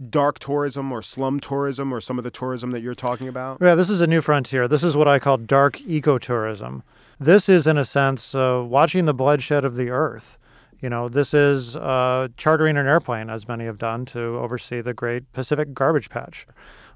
dark 0.09 0.39
tourism 0.39 0.91
or 0.91 1.01
slum 1.01 1.39
tourism 1.39 1.93
or 1.93 2.01
some 2.01 2.17
of 2.17 2.23
the 2.23 2.31
tourism 2.31 2.71
that 2.71 2.81
you're 2.81 2.95
talking 2.95 3.27
about? 3.27 3.59
Yeah, 3.61 3.75
this 3.75 3.89
is 3.89 4.01
a 4.01 4.07
new 4.07 4.21
frontier. 4.21 4.67
This 4.67 4.83
is 4.83 4.95
what 4.95 5.07
I 5.07 5.19
call 5.19 5.37
dark 5.37 5.77
ecotourism. 5.79 6.81
This 7.19 7.47
is, 7.47 7.67
in 7.67 7.77
a 7.77 7.85
sense, 7.85 8.35
uh, 8.35 8.63
watching 8.65 9.05
the 9.05 9.13
bloodshed 9.13 9.63
of 9.63 9.75
the 9.75 9.89
earth. 9.89 10.37
You 10.81 10.89
know, 10.89 11.07
this 11.07 11.33
is 11.33 11.75
uh, 11.77 12.27
chartering 12.35 12.75
an 12.75 12.85
airplane, 12.87 13.29
as 13.29 13.47
many 13.47 13.63
have 13.65 13.77
done, 13.77 14.05
to 14.07 14.19
oversee 14.19 14.81
the 14.81 14.93
Great 14.93 15.31
Pacific 15.31 15.73
Garbage 15.73 16.09
Patch. 16.09 16.45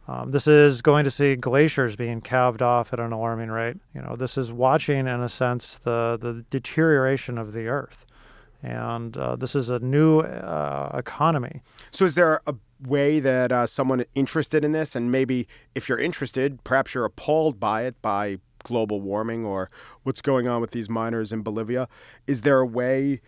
Um, 0.09 0.31
this 0.31 0.47
is 0.47 0.81
going 0.81 1.03
to 1.03 1.11
see 1.11 1.35
glaciers 1.35 1.95
being 1.95 2.21
calved 2.21 2.61
off 2.61 2.93
at 2.93 2.99
an 2.99 3.11
alarming 3.11 3.49
rate. 3.49 3.77
You 3.93 4.01
know, 4.01 4.15
this 4.15 4.37
is 4.37 4.51
watching, 4.51 4.99
in 4.99 5.21
a 5.21 5.29
sense, 5.29 5.77
the, 5.77 6.17
the 6.19 6.45
deterioration 6.49 7.37
of 7.37 7.53
the 7.53 7.67
earth. 7.67 8.05
And 8.67 9.15
uh, 9.15 9.37
this 9.37 9.55
is 9.55 9.69
a 9.69 9.79
new 9.79 10.19
uh, 10.19 10.91
economy. 10.93 11.61
So, 11.91 12.03
is 12.03 12.15
there 12.15 12.41
a 12.45 12.55
way 12.85 13.21
that 13.21 13.51
uh, 13.51 13.65
someone 13.65 14.03
interested 14.13 14.65
in 14.65 14.73
this, 14.73 14.93
and 14.93 15.09
maybe 15.09 15.47
if 15.73 15.87
you're 15.87 15.99
interested, 15.99 16.61
perhaps 16.65 16.93
you're 16.93 17.05
appalled 17.05 17.61
by 17.61 17.83
it, 17.83 18.01
by 18.01 18.39
global 18.63 18.99
warming 18.99 19.45
or 19.45 19.69
what's 20.03 20.21
going 20.21 20.49
on 20.49 20.59
with 20.59 20.71
these 20.71 20.89
miners 20.89 21.31
in 21.31 21.43
Bolivia, 21.43 21.87
is 22.27 22.41
there 22.41 22.59
a 22.59 22.65
way 22.65 23.21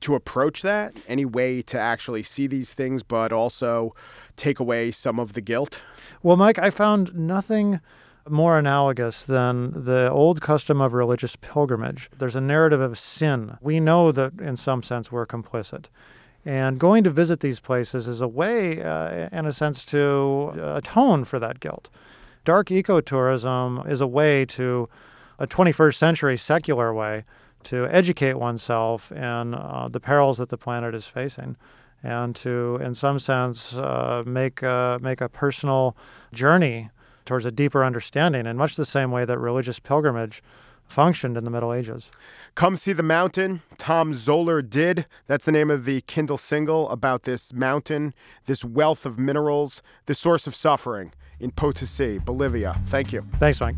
to 0.00 0.14
approach 0.14 0.60
that? 0.60 0.94
Any 1.08 1.24
way 1.24 1.62
to 1.62 1.78
actually 1.78 2.22
see 2.22 2.46
these 2.46 2.74
things, 2.74 3.02
but 3.02 3.32
also 3.32 3.94
take 4.36 4.60
away 4.60 4.90
some 4.90 5.18
of 5.18 5.32
the 5.32 5.40
guilt? 5.40 5.80
Well, 6.22 6.36
Mike, 6.36 6.58
I 6.58 6.68
found 6.68 7.14
nothing 7.14 7.80
more 8.28 8.58
analogous 8.58 9.22
than 9.22 9.84
the 9.84 10.10
old 10.10 10.40
custom 10.40 10.80
of 10.80 10.92
religious 10.92 11.36
pilgrimage. 11.36 12.10
There's 12.18 12.36
a 12.36 12.40
narrative 12.40 12.80
of 12.80 12.98
sin. 12.98 13.58
We 13.60 13.80
know 13.80 14.12
that 14.12 14.40
in 14.40 14.56
some 14.56 14.82
sense 14.82 15.12
we're 15.12 15.26
complicit. 15.26 15.86
And 16.44 16.78
going 16.78 17.04
to 17.04 17.10
visit 17.10 17.40
these 17.40 17.60
places 17.60 18.06
is 18.06 18.20
a 18.20 18.28
way, 18.28 18.82
uh, 18.82 19.28
in 19.32 19.46
a 19.46 19.52
sense, 19.52 19.84
to 19.86 20.52
atone 20.56 21.24
for 21.24 21.38
that 21.38 21.60
guilt. 21.60 21.88
Dark 22.44 22.68
ecotourism 22.68 23.88
is 23.88 24.02
a 24.02 24.06
way 24.06 24.44
to, 24.46 24.88
a 25.38 25.46
21st 25.46 25.94
century 25.94 26.36
secular 26.36 26.92
way, 26.92 27.24
to 27.64 27.86
educate 27.86 28.34
oneself 28.34 29.10
in 29.10 29.54
uh, 29.54 29.88
the 29.90 30.00
perils 30.00 30.36
that 30.36 30.50
the 30.50 30.58
planet 30.58 30.94
is 30.94 31.06
facing 31.06 31.56
and 32.02 32.36
to, 32.36 32.78
in 32.82 32.94
some 32.94 33.18
sense, 33.18 33.74
uh, 33.74 34.22
make, 34.26 34.62
uh, 34.62 34.98
make 35.00 35.22
a 35.22 35.28
personal 35.28 35.96
journey 36.34 36.90
towards 37.24 37.44
a 37.44 37.50
deeper 37.50 37.84
understanding 37.84 38.46
in 38.46 38.56
much 38.56 38.76
the 38.76 38.84
same 38.84 39.10
way 39.10 39.24
that 39.24 39.38
religious 39.38 39.78
pilgrimage 39.78 40.42
functioned 40.86 41.36
in 41.36 41.44
the 41.44 41.50
Middle 41.50 41.72
Ages. 41.72 42.10
Come 42.54 42.76
see 42.76 42.92
the 42.92 43.02
mountain. 43.02 43.62
Tom 43.78 44.12
Zoellner 44.12 44.68
did. 44.68 45.06
That's 45.26 45.44
the 45.44 45.52
name 45.52 45.70
of 45.70 45.84
the 45.84 46.02
Kindle 46.02 46.38
single 46.38 46.88
about 46.90 47.22
this 47.22 47.52
mountain, 47.52 48.14
this 48.46 48.64
wealth 48.64 49.06
of 49.06 49.18
minerals, 49.18 49.82
the 50.06 50.14
source 50.14 50.46
of 50.46 50.54
suffering 50.54 51.12
in 51.40 51.50
Potosi, 51.50 52.18
Bolivia. 52.18 52.80
Thank 52.86 53.12
you. 53.12 53.26
Thanks, 53.36 53.60
Mike. 53.60 53.76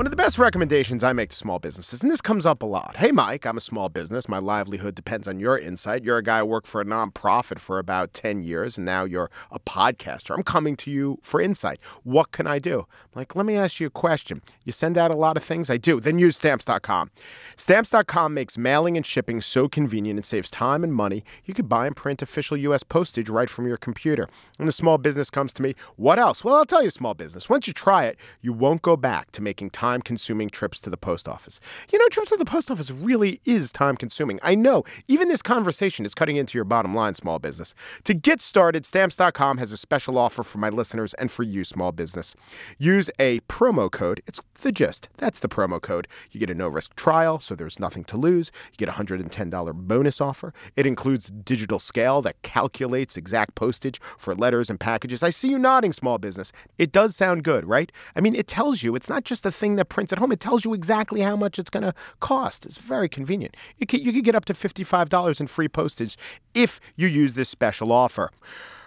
One 0.00 0.06
of 0.06 0.12
the 0.12 0.16
best 0.16 0.38
recommendations 0.38 1.04
I 1.04 1.12
make 1.12 1.28
to 1.28 1.36
small 1.36 1.58
businesses, 1.58 2.02
and 2.02 2.10
this 2.10 2.22
comes 2.22 2.46
up 2.46 2.62
a 2.62 2.66
lot. 2.66 2.96
Hey, 2.96 3.12
Mike, 3.12 3.44
I'm 3.44 3.58
a 3.58 3.60
small 3.60 3.90
business. 3.90 4.30
My 4.30 4.38
livelihood 4.38 4.94
depends 4.94 5.28
on 5.28 5.38
your 5.38 5.58
insight. 5.58 6.04
You're 6.04 6.16
a 6.16 6.22
guy 6.22 6.38
who 6.38 6.46
worked 6.46 6.68
for 6.68 6.80
a 6.80 6.86
nonprofit 6.86 7.58
for 7.58 7.78
about 7.78 8.14
10 8.14 8.42
years, 8.42 8.78
and 8.78 8.86
now 8.86 9.04
you're 9.04 9.30
a 9.50 9.60
podcaster. 9.60 10.34
I'm 10.34 10.42
coming 10.42 10.74
to 10.76 10.90
you 10.90 11.18
for 11.20 11.38
insight. 11.38 11.80
What 12.02 12.32
can 12.32 12.46
I 12.46 12.58
do? 12.58 12.78
I'm 12.78 13.10
like, 13.14 13.36
let 13.36 13.44
me 13.44 13.56
ask 13.56 13.78
you 13.78 13.88
a 13.88 13.90
question. 13.90 14.40
You 14.64 14.72
send 14.72 14.96
out 14.96 15.14
a 15.14 15.18
lot 15.18 15.36
of 15.36 15.44
things? 15.44 15.68
I 15.68 15.76
do. 15.76 16.00
Then 16.00 16.18
use 16.18 16.36
stamps.com. 16.36 17.10
Stamps.com 17.58 18.32
makes 18.32 18.56
mailing 18.56 18.96
and 18.96 19.04
shipping 19.04 19.42
so 19.42 19.68
convenient 19.68 20.16
and 20.18 20.24
saves 20.24 20.50
time 20.50 20.82
and 20.82 20.94
money. 20.94 21.24
You 21.44 21.52
can 21.52 21.66
buy 21.66 21.86
and 21.86 21.94
print 21.94 22.22
official 22.22 22.56
U.S. 22.56 22.82
postage 22.82 23.28
right 23.28 23.50
from 23.50 23.66
your 23.66 23.76
computer. 23.76 24.30
And 24.58 24.66
the 24.66 24.72
small 24.72 24.96
business 24.96 25.28
comes 25.28 25.52
to 25.52 25.62
me, 25.62 25.74
what 25.96 26.18
else? 26.18 26.42
Well, 26.42 26.54
I'll 26.54 26.64
tell 26.64 26.82
you, 26.82 26.88
small 26.88 27.12
business. 27.12 27.50
Once 27.50 27.66
you 27.66 27.74
try 27.74 28.06
it, 28.06 28.16
you 28.40 28.54
won't 28.54 28.80
go 28.80 28.96
back 28.96 29.30
to 29.32 29.42
making 29.42 29.68
time 29.90 30.02
consuming 30.02 30.48
trips 30.48 30.78
to 30.80 30.90
the 30.90 30.96
post 30.96 31.28
office. 31.28 31.58
You 31.92 31.98
know, 31.98 32.08
trips 32.08 32.30
to 32.30 32.36
the 32.36 32.44
post 32.44 32.70
office 32.70 32.90
really 32.90 33.40
is 33.44 33.72
time 33.72 33.96
consuming. 33.96 34.38
I 34.42 34.54
know. 34.54 34.84
Even 35.08 35.28
this 35.28 35.42
conversation 35.42 36.06
is 36.06 36.14
cutting 36.14 36.36
into 36.36 36.56
your 36.56 36.64
bottom 36.64 36.94
line, 36.94 37.14
small 37.16 37.40
business. 37.40 37.74
To 38.04 38.14
get 38.14 38.40
started, 38.40 38.86
stamps.com 38.86 39.58
has 39.58 39.72
a 39.72 39.76
special 39.76 40.16
offer 40.16 40.44
for 40.44 40.58
my 40.58 40.68
listeners 40.68 41.14
and 41.14 41.30
for 41.30 41.42
you, 41.42 41.64
small 41.64 41.90
business. 41.90 42.36
Use 42.78 43.10
a 43.18 43.40
promo 43.40 43.90
code. 43.90 44.22
It's 44.28 44.40
the 44.62 44.70
gist. 44.70 45.08
That's 45.16 45.40
the 45.40 45.48
promo 45.48 45.80
code. 45.80 46.06
You 46.30 46.38
get 46.38 46.50
a 46.50 46.54
no 46.54 46.68
risk 46.68 46.94
trial, 46.94 47.40
so 47.40 47.54
there's 47.56 47.80
nothing 47.80 48.04
to 48.04 48.16
lose. 48.16 48.52
You 48.70 48.86
get 48.86 48.88
a 48.88 48.92
$110 48.92 49.74
bonus 49.74 50.20
offer. 50.20 50.54
It 50.76 50.86
includes 50.86 51.32
digital 51.44 51.80
scale 51.80 52.22
that 52.22 52.40
calculates 52.42 53.16
exact 53.16 53.56
postage 53.56 54.00
for 54.18 54.34
letters 54.36 54.70
and 54.70 54.78
packages. 54.78 55.24
I 55.24 55.30
see 55.30 55.48
you 55.48 55.58
nodding, 55.58 55.92
small 55.92 56.18
business. 56.18 56.52
It 56.78 56.92
does 56.92 57.16
sound 57.16 57.42
good, 57.42 57.64
right? 57.64 57.90
I 58.14 58.20
mean, 58.20 58.36
it 58.36 58.46
tells 58.46 58.82
you 58.82 58.94
it's 58.94 59.08
not 59.08 59.24
just 59.24 59.46
a 59.46 59.50
thing 59.50 59.79
that 59.80 59.86
prints 59.86 60.12
at 60.12 60.18
home. 60.18 60.30
It 60.30 60.40
tells 60.40 60.64
you 60.64 60.74
exactly 60.74 61.20
how 61.22 61.36
much 61.36 61.58
it's 61.58 61.70
going 61.70 61.82
to 61.82 61.94
cost. 62.20 62.66
It's 62.66 62.76
very 62.76 63.08
convenient. 63.08 63.56
You 63.78 63.86
could, 63.86 64.04
you 64.04 64.12
could 64.12 64.24
get 64.24 64.34
up 64.34 64.44
to 64.44 64.54
$55 64.54 65.40
in 65.40 65.46
free 65.46 65.68
postage 65.68 66.18
if 66.54 66.80
you 66.96 67.08
use 67.08 67.34
this 67.34 67.48
special 67.48 67.90
offer. 67.90 68.30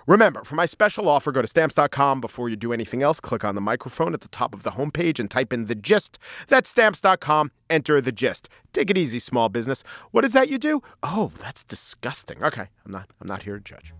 Remember, 0.05 0.43
for 0.43 0.55
my 0.55 0.65
special 0.65 1.07
offer, 1.07 1.31
go 1.31 1.41
to 1.41 1.47
stamps.com. 1.47 2.21
Before 2.21 2.49
you 2.49 2.55
do 2.55 2.73
anything 2.73 3.03
else, 3.03 3.19
click 3.19 3.43
on 3.43 3.55
the 3.55 3.61
microphone 3.61 4.13
at 4.13 4.21
the 4.21 4.27
top 4.27 4.53
of 4.53 4.63
the 4.63 4.71
homepage 4.71 5.19
and 5.19 5.31
type 5.31 5.53
in 5.53 5.65
the 5.65 5.75
gist. 5.75 6.19
That's 6.49 6.69
stamps.com. 6.69 7.51
Enter 7.69 8.01
the 8.01 8.11
gist. 8.11 8.49
Take 8.73 8.89
it 8.89 8.97
easy, 8.97 9.19
small 9.19 9.49
business. 9.49 9.83
What 10.11 10.25
is 10.25 10.33
that 10.33 10.49
you 10.49 10.57
do? 10.57 10.83
Oh, 11.03 11.31
that's 11.39 11.63
disgusting. 11.63 12.43
Okay, 12.43 12.67
I'm 12.85 12.91
not 12.91 13.09
I'm 13.21 13.27
not 13.27 13.43
here 13.43 13.57
to 13.57 13.63
judge. 13.63 13.93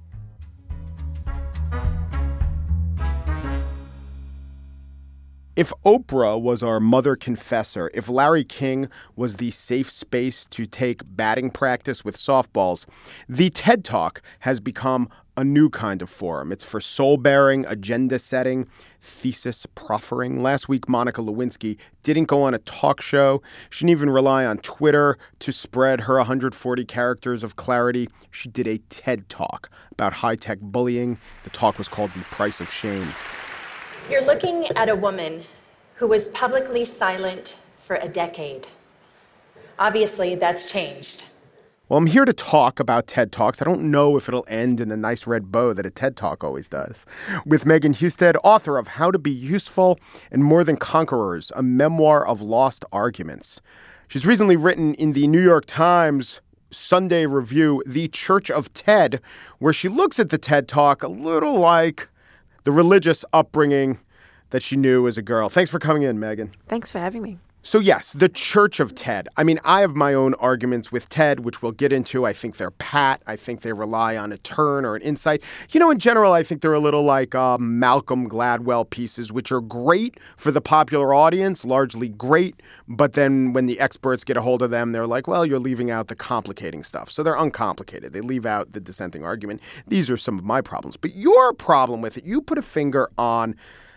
If 5.55 5.71
Oprah 5.85 6.41
was 6.41 6.63
our 6.63 6.79
mother 6.79 7.15
confessor, 7.15 7.91
if 7.93 8.09
Larry 8.09 8.43
King 8.43 8.87
was 9.15 9.35
the 9.35 9.51
safe 9.51 9.87
space 9.91 10.47
to 10.47 10.65
take 10.65 11.01
batting 11.05 11.51
practice 11.51 12.03
with 12.03 12.17
softballs, 12.17 12.87
the 13.29 13.51
TED 13.51 13.85
Talk 13.85 14.23
has 14.39 14.59
become 14.59 15.09
a 15.37 15.43
new 15.43 15.69
kind 15.69 16.01
of 16.01 16.09
forum. 16.09 16.51
It's 16.51 16.63
for 16.63 16.81
soul 16.81 17.17
bearing, 17.17 17.67
agenda 17.67 18.17
setting, 18.17 18.67
thesis 19.03 19.67
proffering. 19.75 20.41
Last 20.41 20.69
week, 20.69 20.89
Monica 20.89 21.21
Lewinsky 21.21 21.77
didn't 22.01 22.25
go 22.25 22.41
on 22.41 22.55
a 22.55 22.59
talk 22.59 22.99
show. 22.99 23.43
She 23.69 23.85
didn't 23.85 23.91
even 23.97 24.09
rely 24.09 24.45
on 24.45 24.57
Twitter 24.57 25.19
to 25.37 25.51
spread 25.51 26.01
her 26.01 26.17
140 26.17 26.83
characters 26.85 27.43
of 27.43 27.57
clarity. 27.57 28.09
She 28.31 28.49
did 28.49 28.65
a 28.65 28.79
TED 28.89 29.29
Talk 29.29 29.69
about 29.91 30.13
high 30.13 30.35
tech 30.35 30.57
bullying. 30.61 31.19
The 31.43 31.51
talk 31.51 31.77
was 31.77 31.87
called 31.87 32.11
The 32.15 32.21
Price 32.21 32.59
of 32.59 32.73
Shame. 32.73 33.07
You're 34.09 34.21
looking 34.21 34.67
at 34.75 34.89
a 34.89 34.95
woman 34.95 35.43
who 35.95 36.07
was 36.07 36.27
publicly 36.29 36.83
silent 36.83 37.57
for 37.77 37.95
a 37.95 38.07
decade. 38.07 38.67
Obviously, 39.79 40.35
that's 40.35 40.65
changed. 40.65 41.23
Well, 41.87 41.99
I'm 41.99 42.05
here 42.05 42.25
to 42.25 42.33
talk 42.33 42.81
about 42.81 43.07
TED 43.07 43.31
Talks. 43.31 43.61
I 43.61 43.65
don't 43.65 43.89
know 43.91 44.17
if 44.17 44.27
it'll 44.27 44.45
end 44.49 44.81
in 44.81 44.89
the 44.89 44.97
nice 44.97 45.25
red 45.25 45.53
bow 45.53 45.73
that 45.73 45.85
a 45.85 45.89
TED 45.89 46.17
Talk 46.17 46.43
always 46.43 46.67
does. 46.67 47.05
With 47.45 47.65
Megan 47.65 47.93
Hustad, 47.93 48.35
author 48.43 48.77
of 48.77 48.89
How 48.89 49.09
to 49.09 49.17
Be 49.17 49.31
Useful 49.31 49.97
and 50.31 50.43
More 50.43 50.65
Than 50.65 50.75
Conquerors, 50.75 51.53
a 51.55 51.63
memoir 51.63 52.27
of 52.27 52.41
lost 52.41 52.83
arguments. 52.91 53.61
She's 54.09 54.25
recently 54.25 54.57
written 54.57 54.95
in 54.95 55.13
the 55.13 55.27
New 55.27 55.41
York 55.41 55.63
Times 55.65 56.41
Sunday 56.71 57.25
Review, 57.25 57.81
The 57.85 58.09
Church 58.09 58.51
of 58.51 58.73
TED, 58.73 59.21
where 59.59 59.73
she 59.73 59.87
looks 59.87 60.19
at 60.19 60.29
the 60.29 60.37
TED 60.37 60.67
Talk 60.67 61.03
a 61.03 61.07
little 61.07 61.57
like 61.57 62.09
the 62.63 62.71
religious 62.71 63.25
upbringing 63.33 63.99
that 64.51 64.63
she 64.63 64.75
knew 64.75 65.07
as 65.07 65.17
a 65.17 65.21
girl. 65.21 65.49
Thanks 65.49 65.71
for 65.71 65.79
coming 65.79 66.03
in, 66.03 66.19
Megan. 66.19 66.51
Thanks 66.67 66.89
for 66.89 66.99
having 66.99 67.21
me. 67.21 67.39
So, 67.65 67.79
yes, 67.79 68.11
the 68.11 68.27
Church 68.27 68.81
of 68.81 68.93
TED. 68.93 69.29
I 69.37 69.45
mean, 69.45 69.57
I 69.63 69.79
have 69.79 69.95
my 69.95 70.13
own 70.13 70.33
arguments 70.33 70.91
with 70.91 71.07
TED, 71.07 71.45
which 71.45 71.61
we'll 71.61 71.71
get 71.71 71.93
into. 71.93 72.25
I 72.25 72.33
think 72.33 72.57
they're 72.57 72.71
pat. 72.71 73.21
I 73.25 73.37
think 73.37 73.61
they 73.61 73.71
rely 73.71 74.17
on 74.17 74.33
a 74.33 74.37
turn 74.39 74.83
or 74.83 74.97
an 74.97 75.01
insight. 75.01 75.41
You 75.71 75.79
know, 75.79 75.89
in 75.89 75.97
general, 75.97 76.33
I 76.33 76.43
think 76.43 76.61
they're 76.61 76.73
a 76.73 76.79
little 76.79 77.03
like 77.03 77.33
uh, 77.33 77.57
Malcolm 77.57 78.29
Gladwell 78.29 78.89
pieces, 78.89 79.31
which 79.31 79.49
are 79.49 79.61
great 79.61 80.19
for 80.35 80.51
the 80.51 80.59
popular 80.59 81.13
audience, 81.13 81.63
largely 81.63 82.09
great. 82.09 82.61
But 82.89 83.13
then 83.13 83.53
when 83.53 83.67
the 83.67 83.79
experts 83.79 84.25
get 84.25 84.35
a 84.35 84.41
hold 84.41 84.61
of 84.61 84.69
them, 84.69 84.91
they're 84.91 85.07
like, 85.07 85.29
well, 85.29 85.45
you're 85.45 85.57
leaving 85.57 85.89
out 85.89 86.09
the 86.09 86.17
complicating 86.17 86.83
stuff. 86.83 87.09
So 87.09 87.23
they're 87.23 87.33
uncomplicated. 87.33 88.11
They 88.11 88.19
leave 88.19 88.45
out 88.45 88.73
the 88.73 88.81
dissenting 88.81 89.23
argument. 89.23 89.61
These 89.87 90.09
are 90.09 90.17
some 90.17 90.37
of 90.37 90.43
my 90.43 90.59
problems. 90.59 90.97
But 90.97 91.15
your 91.15 91.53
problem 91.53 92.01
with 92.01 92.17
it, 92.17 92.25
you 92.25 92.41
put 92.41 92.57
a 92.57 92.61
finger 92.61 93.09
on 93.17 93.55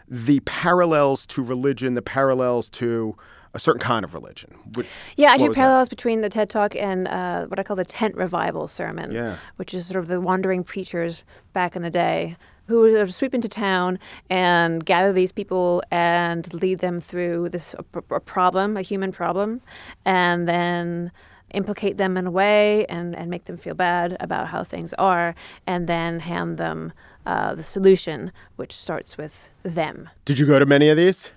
the 0.09 0.39
parallels 0.41 1.27
to 1.27 1.43
religion, 1.43 1.95
the 1.95 2.03
parallels 2.03 2.71
to 2.71 3.17
a 3.57 3.59
certain 3.59 3.81
kind 3.81 4.05
of 4.05 4.13
religion. 4.15 4.55
What, 4.75 4.87
yeah, 5.17 5.29
I 5.29 5.33
what 5.33 5.39
do 5.39 5.49
that? 5.49 5.55
parallels 5.55 5.89
between 5.89 6.21
the 6.21 6.29
TED 6.29 6.51
Talk 6.51 6.77
and 6.77 7.09
uh, 7.09 7.47
what 7.47 7.59
I 7.59 7.63
call 7.63 7.75
the 7.75 7.85
tent 7.87 8.15
revival 8.15 8.69
sermon, 8.69 9.11
Yeah. 9.11 9.39
which 9.57 9.73
is 9.75 9.87
sort 9.87 9.99
of 9.99 10.09
the 10.09 10.21
wandering 10.21 10.63
preachers 10.63 11.25
back 11.55 11.75
in 11.75 11.83
the 11.83 11.91
day 11.91 12.37
who 12.67 12.81
would 12.81 12.91
sort 12.93 13.03
of 13.03 13.15
sweep 13.15 13.33
into 13.33 13.49
town 13.49 13.99
and 14.29 14.85
gather 14.85 15.13
these 15.13 15.33
people 15.33 15.83
and 15.91 16.53
lead 16.53 16.81
them 16.81 17.01
through 17.01 17.49
this 17.49 17.75
a, 17.75 18.15
a 18.15 18.21
problem, 18.21 18.77
a 18.77 18.83
human 18.83 19.11
problem, 19.13 19.61
and 20.05 20.47
then 20.47 21.11
implicate 21.55 21.97
them 21.97 22.17
in 22.17 22.27
a 22.27 22.31
way 22.31 22.85
and, 22.87 23.15
and 23.17 23.31
make 23.31 23.45
them 23.47 23.57
feel 23.57 23.75
bad 23.75 24.17
about 24.21 24.49
how 24.49 24.63
things 24.65 24.93
are, 24.95 25.35
and 25.67 25.87
then 25.89 26.19
hand 26.21 26.59
them 26.59 26.93
uh, 27.25 27.55
the 27.55 27.63
solution, 27.65 28.33
which 28.57 28.73
starts 28.73 29.17
with 29.17 29.49
them. 29.63 30.11
Did 30.25 30.39
you 30.41 30.45
go 30.47 30.59
to 30.59 30.67
many 30.67 30.89
of 30.91 30.97
these? 30.97 31.31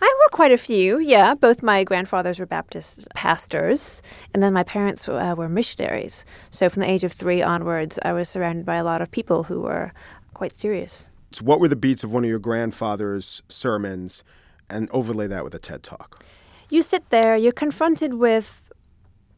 I 0.00 0.14
were 0.18 0.36
quite 0.36 0.52
a 0.52 0.58
few, 0.58 0.98
yeah. 0.98 1.34
Both 1.34 1.62
my 1.62 1.84
grandfathers 1.84 2.38
were 2.38 2.46
Baptist 2.46 3.08
pastors, 3.14 4.02
and 4.34 4.42
then 4.42 4.52
my 4.52 4.64
parents 4.64 5.08
uh, 5.08 5.34
were 5.36 5.48
missionaries. 5.48 6.24
So 6.50 6.68
from 6.68 6.80
the 6.80 6.90
age 6.90 7.04
of 7.04 7.12
three 7.12 7.42
onwards, 7.42 7.98
I 8.02 8.12
was 8.12 8.28
surrounded 8.28 8.66
by 8.66 8.76
a 8.76 8.84
lot 8.84 9.02
of 9.02 9.10
people 9.10 9.44
who 9.44 9.60
were 9.60 9.92
quite 10.34 10.58
serious. 10.58 11.08
So 11.30 11.44
what 11.44 11.60
were 11.60 11.68
the 11.68 11.76
beats 11.76 12.04
of 12.04 12.12
one 12.12 12.24
of 12.24 12.30
your 12.30 12.38
grandfather's 12.38 13.42
sermons 13.48 14.24
and 14.68 14.88
overlay 14.90 15.26
that 15.28 15.44
with 15.44 15.54
a 15.54 15.58
TED 15.58 15.82
Talk? 15.82 16.24
You 16.68 16.82
sit 16.82 17.08
there, 17.10 17.36
you're 17.36 17.52
confronted 17.52 18.14
with 18.14 18.72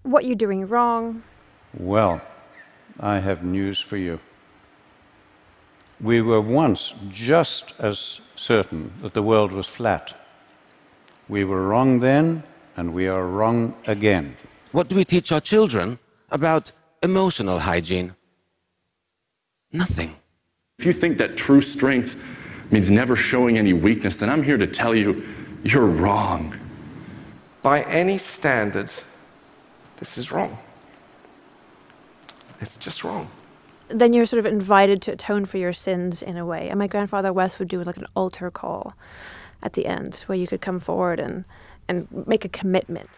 what 0.03 0.25
you're 0.25 0.37
doing 0.37 0.67
wrong. 0.67 1.23
Well, 1.79 2.21
I 3.01 3.19
have 3.19 3.45
news 3.45 3.81
for 3.81 3.97
you. 3.97 4.21
We 6.01 6.23
were 6.23 6.41
once 6.41 6.95
just 7.09 7.73
as 7.79 8.21
certain 8.37 8.93
that 9.03 9.15
the 9.15 9.23
world 9.23 9.53
was 9.53 9.67
flat. 9.67 10.15
We 11.29 11.45
were 11.45 11.67
wrong 11.67 12.01
then, 12.01 12.43
and 12.77 12.93
we 12.93 13.09
are 13.09 13.27
wrong 13.27 13.75
again. 13.87 14.37
What 14.73 14.89
do 14.89 14.97
we 14.97 15.05
teach 15.05 15.33
our 15.33 15.41
children 15.41 15.99
about 16.31 16.73
emotional 17.03 17.61
hygiene? 17.61 18.15
Nothing. 19.73 20.17
If 20.79 20.85
you 20.85 20.93
think 20.93 21.19
that 21.19 21.37
true 21.37 21.61
strength 21.61 22.17
means 22.71 22.91
never 22.91 23.17
showing 23.17 23.57
any 23.57 23.73
weakness, 23.73 24.17
then 24.17 24.29
I'm 24.29 24.43
here 24.43 24.59
to 24.59 24.67
tell 24.67 24.95
you 24.95 25.25
you're 25.63 25.87
wrong. 25.87 26.55
By 27.63 27.83
any 27.85 28.19
standard, 28.19 28.93
this 29.99 30.19
is 30.19 30.31
wrong. 30.31 30.59
It's 32.61 32.77
just 32.77 33.05
wrong. 33.05 33.31
Then 33.89 34.13
you're 34.13 34.27
sort 34.27 34.41
of 34.41 34.47
invited 34.47 35.01
to 35.03 35.13
atone 35.13 35.45
for 35.47 35.59
your 35.59 35.73
sins 35.73 36.23
in 36.23 36.37
a 36.37 36.45
way. 36.45 36.69
And 36.69 36.79
my 36.79 36.87
grandfather 36.87 37.33
Wes 37.33 37.59
would 37.59 37.69
do 37.69 37.83
like 37.83 37.97
an 37.97 38.07
altar 38.15 38.51
call 38.51 38.95
at 39.65 39.73
the 39.73 39.87
end 39.87 40.23
where 40.27 40.39
you 40.39 40.47
could 40.47 40.61
come 40.61 40.79
forward 40.79 41.19
and, 41.19 41.45
and 41.89 42.07
make 42.27 42.45
a 42.45 42.49
commitment. 42.49 43.09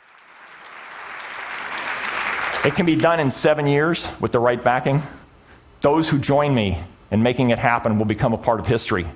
It 2.64 2.74
can 2.74 2.86
be 2.86 2.96
done 2.96 3.20
in 3.20 3.30
seven 3.30 3.66
years 3.66 4.08
with 4.20 4.32
the 4.32 4.40
right 4.40 4.62
backing. 4.62 5.02
Those 5.82 6.08
who 6.08 6.18
join 6.18 6.54
me 6.54 6.78
in 7.10 7.22
making 7.22 7.50
it 7.50 7.58
happen 7.58 7.98
will 7.98 8.06
become 8.06 8.32
a 8.32 8.38
part 8.38 8.58
of 8.58 8.66
history. 8.66 9.06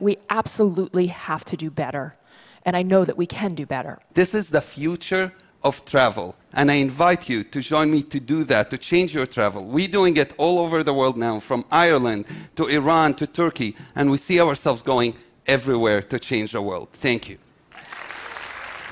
We 0.00 0.18
absolutely 0.30 1.08
have 1.08 1.44
to 1.46 1.56
do 1.56 1.70
better. 1.70 2.16
And 2.64 2.76
I 2.76 2.82
know 2.82 3.04
that 3.04 3.16
we 3.16 3.26
can 3.26 3.54
do 3.54 3.66
better. 3.66 3.98
This 4.14 4.34
is 4.34 4.48
the 4.48 4.60
future 4.60 5.32
of 5.62 5.84
travel. 5.84 6.34
And 6.52 6.70
I 6.70 6.74
invite 6.74 7.28
you 7.28 7.44
to 7.44 7.60
join 7.60 7.90
me 7.90 8.02
to 8.04 8.20
do 8.20 8.44
that, 8.44 8.70
to 8.70 8.78
change 8.78 9.14
your 9.14 9.26
travel. 9.26 9.66
We're 9.66 9.88
doing 9.88 10.16
it 10.16 10.32
all 10.38 10.58
over 10.58 10.82
the 10.82 10.94
world 10.94 11.16
now, 11.16 11.40
from 11.40 11.64
Ireland 11.70 12.26
to 12.56 12.66
Iran 12.66 13.14
to 13.14 13.26
Turkey, 13.26 13.76
and 13.96 14.10
we 14.10 14.18
see 14.18 14.40
ourselves 14.40 14.82
going 14.82 15.14
everywhere 15.46 16.02
to 16.02 16.18
change 16.18 16.52
the 16.52 16.62
world. 16.62 16.88
Thank 16.92 17.28
you. 17.28 17.38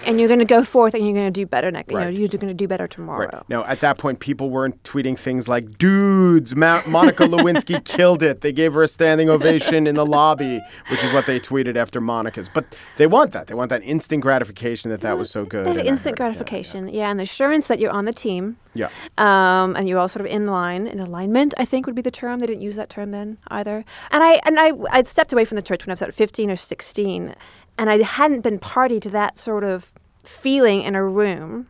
And 0.06 0.18
you're 0.18 0.28
going 0.28 0.38
to 0.40 0.44
go 0.44 0.64
forth 0.64 0.94
and 0.94 1.04
you're 1.04 1.14
going 1.14 1.32
to 1.32 1.40
do 1.40 1.46
better 1.46 1.70
next. 1.70 1.90
You 1.92 1.98
know, 1.98 2.04
Right. 2.06 2.14
you're 2.14 2.28
going 2.28 2.48
to 2.48 2.54
do 2.54 2.66
better 2.68 2.86
tomorrow. 2.88 3.28
Right. 3.32 3.48
Now, 3.48 3.64
at 3.64 3.80
that 3.80 3.98
point, 3.98 4.20
people 4.20 4.50
weren't 4.50 4.82
tweeting 4.84 5.18
things 5.18 5.48
like, 5.48 5.78
dudes, 5.78 6.54
Ma- 6.56 6.82
Monica 6.86 7.24
Lewinsky 7.24 7.82
killed 7.96 8.22
it. 8.22 8.40
They 8.40 8.52
gave 8.52 8.74
her 8.74 8.82
a 8.82 8.88
standing 8.88 9.28
ovation 9.30 9.86
in 9.86 9.94
the 9.94 10.06
lobby, 10.06 10.60
which 10.90 11.02
is 11.04 11.12
what 11.12 11.26
they 11.26 11.38
tweeted 11.40 11.76
after 11.76 12.00
Monica's. 12.00 12.48
But 12.52 12.64
they 12.96 13.06
want 13.06 13.32
that. 13.32 13.46
They 13.46 13.54
want 13.54 13.70
that 13.70 13.82
instant 13.82 14.22
gratification 14.22 14.90
that 14.90 15.00
that 15.02 15.18
was 15.18 15.30
so 15.30 15.44
good. 15.44 15.66
That 15.66 15.86
instant 15.86 16.16
gratification, 16.16 16.88
yeah, 16.88 17.10
and 17.10 17.18
the 17.18 17.24
assurance 17.24 17.66
that 17.68 17.78
you're 17.78 17.90
on 17.92 18.04
the 18.04 18.12
team, 18.12 18.56
Yeah. 18.74 18.88
um, 19.18 19.76
and 19.76 19.88
you're 19.88 19.98
all 19.98 20.08
sort 20.08 20.24
of 20.24 20.30
in 20.32 20.46
line, 20.46 20.86
in 20.86 21.00
alignment. 21.00 21.54
I 21.58 21.64
think 21.64 21.86
would 21.86 21.94
be 21.94 22.02
the 22.02 22.10
term. 22.10 22.40
They 22.40 22.46
didn't 22.46 22.62
use 22.62 22.76
that 22.76 22.90
term 22.90 23.10
then 23.10 23.38
either. 23.48 23.84
And 24.10 24.22
I 24.22 24.40
and 24.44 24.58
I 24.58 24.72
I 24.90 25.02
stepped 25.04 25.32
away 25.32 25.44
from 25.44 25.56
the 25.56 25.62
church 25.62 25.84
when 25.86 25.90
I 25.90 25.94
was 25.94 26.02
about 26.02 26.14
15 26.14 26.50
or 26.50 26.56
16, 26.56 27.34
and 27.78 27.90
I 27.90 28.02
hadn't 28.02 28.40
been 28.40 28.58
party 28.58 29.00
to 29.00 29.10
that 29.10 29.38
sort 29.38 29.64
of 29.64 29.92
feeling 30.24 30.82
in 30.82 30.94
a 30.94 31.04
room 31.04 31.68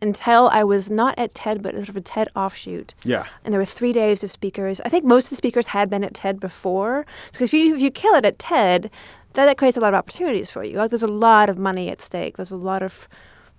until 0.00 0.48
I 0.48 0.64
was 0.64 0.90
not 0.90 1.16
at 1.18 1.34
TED, 1.34 1.62
but 1.62 1.74
sort 1.74 1.88
of 1.88 1.96
a 1.96 2.00
TED 2.00 2.28
offshoot. 2.34 2.94
Yeah. 3.04 3.26
And 3.44 3.52
there 3.52 3.60
were 3.60 3.64
three 3.64 3.92
days 3.92 4.24
of 4.24 4.30
speakers. 4.30 4.80
I 4.84 4.88
think 4.88 5.04
most 5.04 5.26
of 5.26 5.30
the 5.30 5.36
speakers 5.36 5.68
had 5.68 5.88
been 5.88 6.02
at 6.02 6.14
TED 6.14 6.40
before. 6.40 7.06
Because 7.30 7.46
if 7.46 7.54
you, 7.54 7.74
if 7.74 7.80
you 7.80 7.90
kill 7.90 8.14
it 8.14 8.24
at 8.24 8.38
TED, 8.38 8.90
that, 9.34 9.46
that 9.46 9.58
creates 9.58 9.76
a 9.76 9.80
lot 9.80 9.94
of 9.94 9.98
opportunities 9.98 10.50
for 10.50 10.64
you. 10.64 10.76
Like 10.76 10.90
there's 10.90 11.04
a 11.04 11.06
lot 11.06 11.48
of 11.48 11.56
money 11.56 11.88
at 11.88 12.00
stake. 12.00 12.36
There's 12.36 12.50
a 12.50 12.56
lot 12.56 12.82
of 12.82 13.08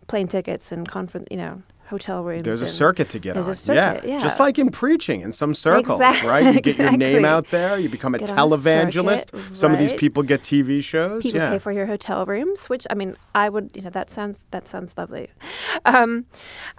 plane 0.08 0.28
tickets 0.28 0.72
and 0.72 0.88
conference, 0.88 1.28
you 1.32 1.38
know, 1.38 1.64
hotel 1.94 2.24
rooms. 2.24 2.44
There's 2.44 2.62
a 2.62 2.68
circuit 2.68 3.10
to 3.10 3.20
get 3.20 3.38
on. 3.38 3.44
circuit, 3.56 4.04
yeah. 4.08 4.20
Just 4.20 4.40
like 4.40 4.58
in 4.60 4.70
preaching 4.72 5.22
in 5.22 5.32
some 5.32 5.54
circles, 5.54 6.02
Exact- 6.02 6.26
right? 6.26 6.54
You 6.56 6.62
get 6.62 6.78
your 6.78 6.92
name 6.98 7.26
out 7.26 7.48
there, 7.48 7.78
you 7.78 7.88
become 7.90 8.16
a 8.16 8.20
Get 8.20 8.32
a 8.32 8.34
televangelist. 8.34 9.32
circuit, 9.32 9.58
Some 9.58 9.72
of 9.72 9.80
these 9.80 9.94
people 9.94 10.24
get 10.24 10.42
TV 10.44 10.84
shows. 10.84 11.24
People 11.24 11.40
yeah. 11.42 11.52
pay 11.52 11.60
for 11.60 11.72
your 11.72 11.86
hotel 11.86 12.26
rooms, 12.26 12.68
which 12.70 12.86
I 12.90 12.96
mean, 12.96 13.16
I 13.36 13.50
would, 13.50 13.70
you 13.76 13.82
know, 13.84 13.90
that 13.92 14.10
sounds 14.10 14.40
that 14.52 14.68
sounds 14.68 14.92
lovely. 14.98 15.30
Um, 15.86 16.26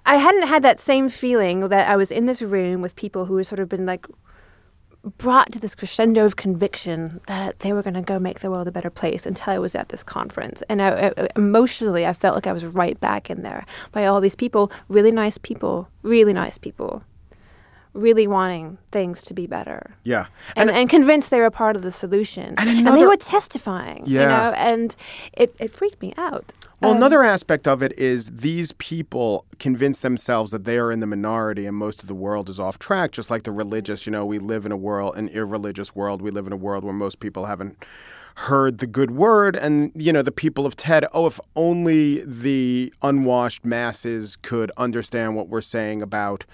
I 0.07 0.16
hadn't 0.16 0.46
had 0.48 0.62
that 0.62 0.81
same 0.81 1.09
feeling 1.09 1.68
that 1.68 1.88
I 1.88 1.96
was 1.96 2.11
in 2.11 2.27
this 2.27 2.42
room 2.42 2.83
with 2.83 2.96
people 2.96 3.27
who 3.27 3.37
had 3.37 3.46
sort 3.46 3.61
of 3.61 3.68
been 3.68 3.87
like 3.87 4.07
brought 5.19 5.53
to 5.53 5.59
this 5.59 5.75
crescendo 5.75 6.25
of 6.25 6.37
conviction 6.37 7.21
that 7.27 7.61
they 7.61 7.73
were 7.73 7.83
going 7.83 7.95
to 7.95 8.03
go 8.03 8.19
make 8.19 8.40
the 8.40 8.51
world 8.51 8.69
a 8.69 8.73
better 8.73 8.90
place 8.90 9.27
until 9.27 9.53
I 9.53 9.59
was 9.59 9.75
at 9.75 9.90
this 9.90 10.03
conference. 10.03 10.62
And 10.69 10.81
I, 10.81 11.12
I, 11.17 11.29
emotionally, 11.37 12.07
I 12.07 12.12
felt 12.12 12.35
like 12.35 12.47
I 12.47 12.53
was 12.53 12.64
right 12.64 12.99
back 13.01 13.31
in 13.31 13.43
there 13.43 13.67
by 13.93 14.07
all 14.07 14.21
these 14.21 14.35
people, 14.35 14.73
really 14.88 15.11
nice 15.11 15.38
people, 15.38 15.88
really 16.03 16.33
nice 16.33 16.59
people, 16.59 17.03
really 17.94 18.26
wanting 18.26 18.76
things 18.90 19.22
to 19.22 19.35
be 19.35 19.46
better. 19.46 19.94
yeah. 20.04 20.26
And, 20.57 20.68
and, 20.70 20.90
convinced 20.90 21.30
they 21.30 21.40
were 21.40 21.50
part 21.50 21.76
of 21.76 21.83
the 21.83 21.92
solution. 21.92 22.54
And, 22.59 22.87
they 22.87 23.07
were 23.07 23.16
testifying, 23.16 24.04
you 24.07 24.18
know, 24.18 24.52
and 24.57 24.94
it, 25.33 25.54
it 25.59 25.72
freaked 25.72 26.02
me 26.02 26.12
out. 26.16 26.52
Well, 26.80 26.90
Um, 26.90 26.96
another 26.98 27.22
aspect 27.24 27.66
of 27.66 27.83
it 27.83 27.96
is 27.98 28.30
these 28.30 28.72
people 28.72 29.44
convince 29.59 30.00
themselves 30.00 30.50
that 30.50 30.64
they 30.64 30.76
are 30.76 30.90
in 30.90 31.00
the 31.00 31.07
minority 31.07 31.66
and 31.66 31.76
most 31.76 32.02
of 32.02 32.09
the 32.09 32.14
world 32.14 32.50
is 32.50 32.61
off 32.61 32.78
track, 32.78 33.12
just 33.12 33.30
like 33.30 33.44
the 33.44 33.52
religious. 33.52 34.07
You 34.07 34.12
know, 34.12 34.26
we 34.26 34.38
live 34.38 34.66
in 34.66 34.72
a 34.72 34.76
world, 34.76 35.16
an 35.16 35.28
irreligious 35.28 35.94
world. 35.94 36.20
We 36.20 36.30
live 36.30 36.46
in 36.46 36.52
a 36.52 36.57
world 36.57 36.85
where 36.85 36.92
most 36.92 37.20
people 37.20 37.46
haven't 37.46 37.76
heard 38.35 38.79
the 38.79 38.87
good 38.87 39.12
word. 39.12 39.57
And, 39.57 39.92
you 39.94 40.12
know, 40.12 40.23
the 40.23 40.33
people 40.33 40.66
of 40.66 40.77
TED, 40.77 41.07
oh, 41.12 41.27
if 41.27 41.38
only 41.57 42.25
the 42.25 42.92
unwashed 43.03 43.64
masses 43.64 44.37
could 44.42 44.70
understand 44.77 45.37
what 45.37 45.49
we're 45.49 45.61
saying 45.61 46.03
about 46.03 46.44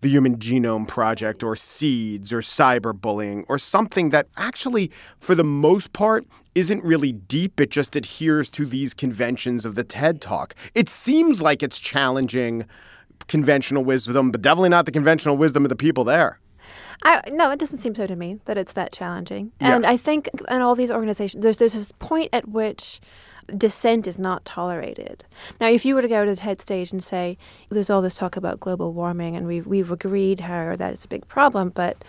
the 0.00 0.08
Human 0.08 0.36
Genome 0.36 0.86
Project 0.86 1.42
or 1.42 1.56
seeds 1.56 2.32
or 2.32 2.40
cyberbullying 2.40 3.44
or 3.48 3.58
something 3.58 4.10
that 4.10 4.26
actually, 4.36 4.90
for 5.20 5.34
the 5.34 5.44
most 5.44 5.92
part, 5.92 6.26
isn't 6.54 6.82
really 6.82 7.12
deep. 7.12 7.60
It 7.60 7.70
just 7.70 7.94
adheres 7.94 8.50
to 8.50 8.66
these 8.66 8.92
conventions 8.92 9.64
of 9.64 9.76
the 9.76 9.84
TED 9.84 10.20
Talk. 10.20 10.54
It 10.74 10.88
seems 10.88 11.40
like 11.40 11.62
it's 11.62 11.78
challenging 11.78 12.66
conventional 13.28 13.84
wisdom, 13.84 14.30
but 14.30 14.42
definitely 14.42 14.70
not 14.70 14.86
the 14.86 14.92
conventional 14.92 15.36
wisdom 15.36 15.64
of 15.64 15.68
the 15.68 15.76
people 15.76 16.04
there. 16.04 16.40
I, 17.02 17.22
no, 17.30 17.50
it 17.50 17.58
doesn't 17.58 17.78
seem 17.78 17.94
so 17.94 18.06
to 18.06 18.16
me 18.16 18.38
that 18.46 18.58
it's 18.58 18.72
that 18.72 18.92
challenging. 18.92 19.52
Yeah. 19.60 19.76
And 19.76 19.86
I 19.86 19.96
think 19.96 20.28
in 20.50 20.60
all 20.62 20.74
these 20.74 20.90
organizations, 20.90 21.42
there's, 21.42 21.56
there's 21.58 21.72
this 21.72 21.92
point 21.98 22.30
at 22.32 22.48
which 22.48 23.00
dissent 23.56 24.06
is 24.06 24.18
not 24.18 24.44
tolerated. 24.44 25.24
Now, 25.60 25.68
if 25.68 25.84
you 25.84 25.94
were 25.94 26.02
to 26.02 26.08
go 26.08 26.24
to 26.24 26.30
the 26.30 26.36
TED 26.36 26.60
stage 26.60 26.92
and 26.92 27.02
say, 27.02 27.38
there's 27.70 27.88
all 27.88 28.02
this 28.02 28.14
talk 28.14 28.36
about 28.36 28.60
global 28.60 28.92
warming, 28.92 29.36
and 29.36 29.46
we've, 29.46 29.66
we've 29.66 29.90
agreed 29.90 30.40
here 30.40 30.76
that 30.76 30.92
it's 30.92 31.04
a 31.04 31.08
big 31.08 31.26
problem, 31.28 31.70
but 31.70 32.04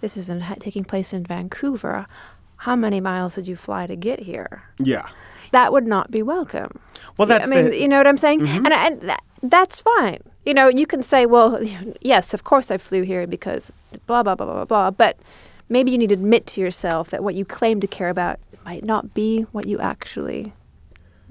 this 0.00 0.16
isn't 0.16 0.42
taking 0.60 0.84
place 0.84 1.12
in 1.12 1.24
Vancouver, 1.24 2.06
how 2.56 2.76
many 2.76 3.00
miles 3.00 3.36
did 3.36 3.46
you 3.46 3.56
fly 3.56 3.86
to 3.86 3.96
get 3.96 4.20
here? 4.20 4.62
Yeah. 4.78 5.08
that 5.52 5.72
would 5.72 5.86
not 5.86 6.10
be 6.10 6.22
welcome. 6.22 6.78
Well, 7.18 7.28
Yeah, 7.28 7.38
that's 7.38 7.46
I 7.46 7.50
mean, 7.54 7.64
the- 7.70 7.78
you 7.80 7.86
know 7.88 7.98
what 7.98 8.06
I'm 8.06 8.16
saying, 8.18 8.40
Mhm. 8.40 8.56
and, 8.66 8.72
and 8.72 9.00
that, 9.02 9.22
that's 9.42 9.80
fine. 9.80 10.22
You 10.44 10.54
know, 10.54 10.68
you 10.68 10.86
can 10.86 11.02
say, 11.02 11.26
well, 11.26 11.60
yes, 12.00 12.34
of 12.34 12.44
course 12.44 12.70
I 12.70 12.78
flew 12.78 13.02
here 13.02 13.26
because 13.26 13.70
blah 14.06 14.22
blah 14.22 14.34
blah 14.34 14.46
blah 14.46 14.64
blah. 14.64 14.90
But 14.90 15.18
maybe 15.68 15.90
you 15.90 15.98
need 15.98 16.08
to 16.08 16.14
admit 16.14 16.46
to 16.48 16.60
yourself 16.60 17.10
that 17.10 17.22
what 17.22 17.34
you 17.34 17.44
claim 17.44 17.80
to 17.80 17.86
care 17.86 18.08
about 18.08 18.38
might 18.64 18.84
not 18.84 19.14
be 19.14 19.42
what 19.52 19.66
you 19.66 19.78
actually 19.78 20.52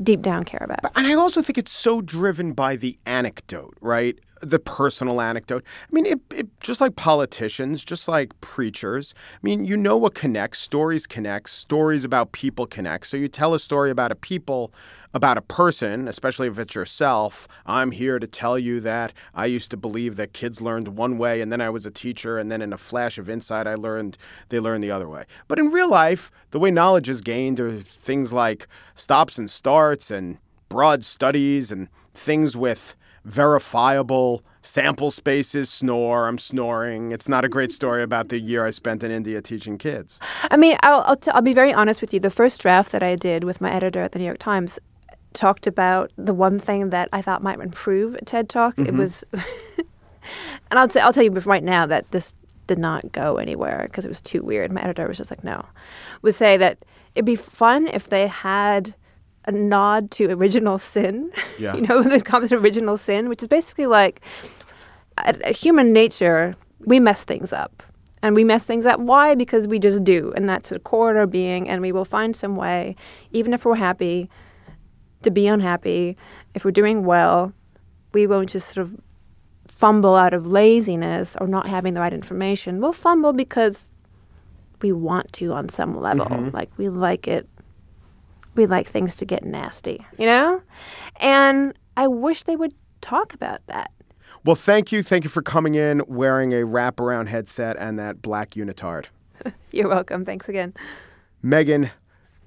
deep 0.01 0.21
down 0.21 0.43
care 0.43 0.63
about. 0.63 0.91
And 0.95 1.07
I 1.07 1.13
also 1.13 1.41
think 1.41 1.57
it's 1.57 1.71
so 1.71 2.01
driven 2.01 2.53
by 2.53 2.75
the 2.75 2.97
anecdote, 3.05 3.75
right? 3.81 4.17
The 4.41 4.59
personal 4.59 5.21
anecdote. 5.21 5.63
I 5.83 5.93
mean, 5.93 6.05
it, 6.05 6.19
it, 6.31 6.59
just 6.61 6.81
like 6.81 6.95
politicians, 6.95 7.83
just 7.83 8.07
like 8.07 8.39
preachers. 8.41 9.13
I 9.33 9.39
mean, 9.43 9.65
you 9.65 9.77
know 9.77 9.97
what 9.97 10.15
connects. 10.15 10.59
Stories 10.59 11.05
connect. 11.05 11.49
Stories 11.49 12.03
about 12.03 12.31
people 12.31 12.65
connect. 12.65 13.07
So 13.07 13.17
you 13.17 13.27
tell 13.27 13.53
a 13.53 13.59
story 13.59 13.91
about 13.91 14.11
a 14.11 14.15
people, 14.15 14.73
about 15.13 15.37
a 15.37 15.41
person, 15.41 16.07
especially 16.07 16.47
if 16.47 16.57
it's 16.57 16.73
yourself. 16.73 17.47
I'm 17.65 17.91
here 17.91 18.17
to 18.17 18.27
tell 18.27 18.57
you 18.57 18.79
that 18.81 19.13
I 19.35 19.45
used 19.45 19.69
to 19.71 19.77
believe 19.77 20.15
that 20.15 20.33
kids 20.33 20.59
learned 20.59 20.87
one 20.89 21.17
way, 21.17 21.41
and 21.41 21.51
then 21.51 21.61
I 21.61 21.69
was 21.69 21.85
a 21.85 21.91
teacher, 21.91 22.39
and 22.39 22.51
then 22.51 22.61
in 22.61 22.73
a 22.73 22.77
flash 22.77 23.17
of 23.17 23.29
insight, 23.29 23.67
I 23.67 23.75
learned 23.75 24.17
they 24.49 24.59
learned 24.59 24.83
the 24.83 24.91
other 24.91 25.07
way. 25.07 25.25
But 25.47 25.59
in 25.59 25.71
real 25.71 25.89
life, 25.89 26.31
the 26.49 26.59
way 26.59 26.71
knowledge 26.71 27.09
is 27.09 27.21
gained 27.21 27.59
are 27.59 27.79
things 27.79 28.33
like 28.33 28.67
stops 28.95 29.37
and 29.37 29.49
starts 29.49 30.09
and 30.09 30.37
broad 30.69 31.03
studies 31.03 31.71
and 31.71 31.89
things 32.13 32.55
with 32.55 32.95
verifiable 33.25 34.43
sample 34.63 35.09
spaces. 35.11 35.69
Snore, 35.69 36.27
I'm 36.27 36.37
snoring. 36.37 37.11
It's 37.11 37.27
not 37.27 37.43
a 37.45 37.49
great 37.49 37.71
story 37.71 38.03
about 38.03 38.29
the 38.29 38.39
year 38.39 38.65
I 38.65 38.71
spent 38.71 39.03
in 39.03 39.11
India 39.11 39.41
teaching 39.41 39.77
kids. 39.77 40.19
I 40.51 40.57
mean, 40.57 40.77
I'll 40.83 41.01
I'll, 41.01 41.15
t- 41.15 41.31
I'll 41.31 41.41
be 41.41 41.53
very 41.53 41.73
honest 41.73 42.01
with 42.01 42.13
you. 42.13 42.19
The 42.19 42.29
first 42.29 42.59
draft 42.61 42.91
that 42.91 43.03
I 43.03 43.15
did 43.15 43.43
with 43.43 43.59
my 43.61 43.71
editor 43.71 44.01
at 44.01 44.11
the 44.11 44.19
New 44.19 44.25
York 44.25 44.39
Times 44.39 44.77
talked 45.33 45.65
about 45.65 46.11
the 46.17 46.33
one 46.33 46.59
thing 46.59 46.89
that 46.89 47.09
I 47.13 47.21
thought 47.21 47.41
might 47.41 47.59
improve 47.59 48.15
a 48.15 48.25
TED 48.25 48.49
Talk. 48.49 48.77
It 48.77 48.87
Mhm. 48.87 48.97
was, 48.97 49.23
and 49.33 50.79
I'll 50.79 50.89
say, 50.89 50.99
t- 50.99 51.03
I'll 51.03 51.13
tell 51.13 51.23
you 51.23 51.31
right 51.31 51.63
now 51.63 51.85
that 51.85 52.09
this 52.11 52.33
did 52.67 52.77
not 52.77 53.11
go 53.11 53.37
anywhere 53.37 53.85
because 53.87 54.05
it 54.05 54.09
was 54.09 54.21
too 54.21 54.43
weird. 54.43 54.71
My 54.71 54.81
editor 54.83 55.07
was 55.07 55.17
just 55.17 55.31
like, 55.31 55.43
no, 55.43 55.65
would 56.21 56.35
say 56.35 56.57
that 56.57 56.77
it'd 57.15 57.25
be 57.25 57.35
fun 57.35 57.87
if 57.87 58.09
they 58.09 58.27
had 58.27 58.93
a 59.45 59.51
nod 59.51 60.11
to 60.11 60.25
original 60.31 60.77
sin. 60.77 61.31
Yeah. 61.59 61.75
you 61.75 61.81
know, 61.81 62.01
the 62.15 62.21
concept 62.21 62.53
of 62.53 62.63
original 62.63 62.97
sin, 62.97 63.29
which 63.29 63.41
is 63.43 63.47
basically 63.47 63.85
like 63.85 64.21
uh, 65.17 65.33
human 65.53 65.93
nature. 65.93 66.55
We 66.79 66.99
mess 66.99 67.23
things 67.23 67.53
up. 67.53 67.83
And 68.23 68.35
we 68.35 68.43
mess 68.43 68.63
things 68.63 68.85
up. 68.85 68.99
Why? 68.99 69.35
Because 69.35 69.67
we 69.67 69.77
just 69.79 70.03
do. 70.03 70.31
And 70.35 70.47
that's 70.49 70.69
the 70.69 70.79
core 70.79 71.11
of 71.11 71.17
our 71.17 71.27
being. 71.27 71.67
And 71.69 71.81
we 71.81 71.91
will 71.91 72.05
find 72.05 72.35
some 72.35 72.55
way, 72.55 72.95
even 73.31 73.53
if 73.53 73.65
we're 73.65 73.75
happy, 73.75 74.29
to 75.23 75.29
be 75.31 75.45
unhappy. 75.47 76.17
If 76.55 76.63
we're 76.65 76.71
doing 76.71 77.03
well, 77.05 77.51
we 78.13 78.25
won't 78.27 78.49
just 78.49 78.73
sort 78.73 78.85
of 78.87 78.95
fumble 79.67 80.15
out 80.15 80.33
of 80.33 80.45
laziness 80.47 81.35
or 81.41 81.47
not 81.47 81.67
having 81.67 81.93
the 81.95 81.99
right 81.99 82.13
information. 82.13 82.79
We'll 82.81 82.93
fumble 82.93 83.33
because 83.33 83.79
we 84.81 84.91
want 84.91 85.31
to 85.33 85.53
on 85.53 85.69
some 85.69 85.93
level. 85.99 86.25
Mhm. 86.25 86.53
Like 86.53 86.69
we 86.77 86.89
like 86.89 87.27
it. 87.27 87.47
We 88.55 88.65
like 88.65 88.87
things 88.87 89.15
to 89.17 89.25
get 89.25 89.43
nasty, 89.43 90.05
you 90.17 90.25
know? 90.25 90.61
And 91.17 91.73
I 91.97 92.07
wish 92.07 92.43
they 92.43 92.55
would 92.55 92.73
talk 93.01 93.33
about 93.33 93.61
that. 93.67 93.91
Well, 94.43 94.55
thank 94.55 94.91
you. 94.91 95.03
Thank 95.03 95.23
you 95.23 95.29
for 95.29 95.41
coming 95.41 95.75
in 95.75 96.01
wearing 96.07 96.53
a 96.53 96.65
wraparound 96.65 97.27
headset 97.27 97.77
and 97.77 97.99
that 97.99 98.21
black 98.21 98.51
unitard. 98.51 99.05
You're 99.71 99.87
welcome. 99.87 100.25
Thanks 100.25 100.49
again. 100.49 100.73
Megan 101.43 101.91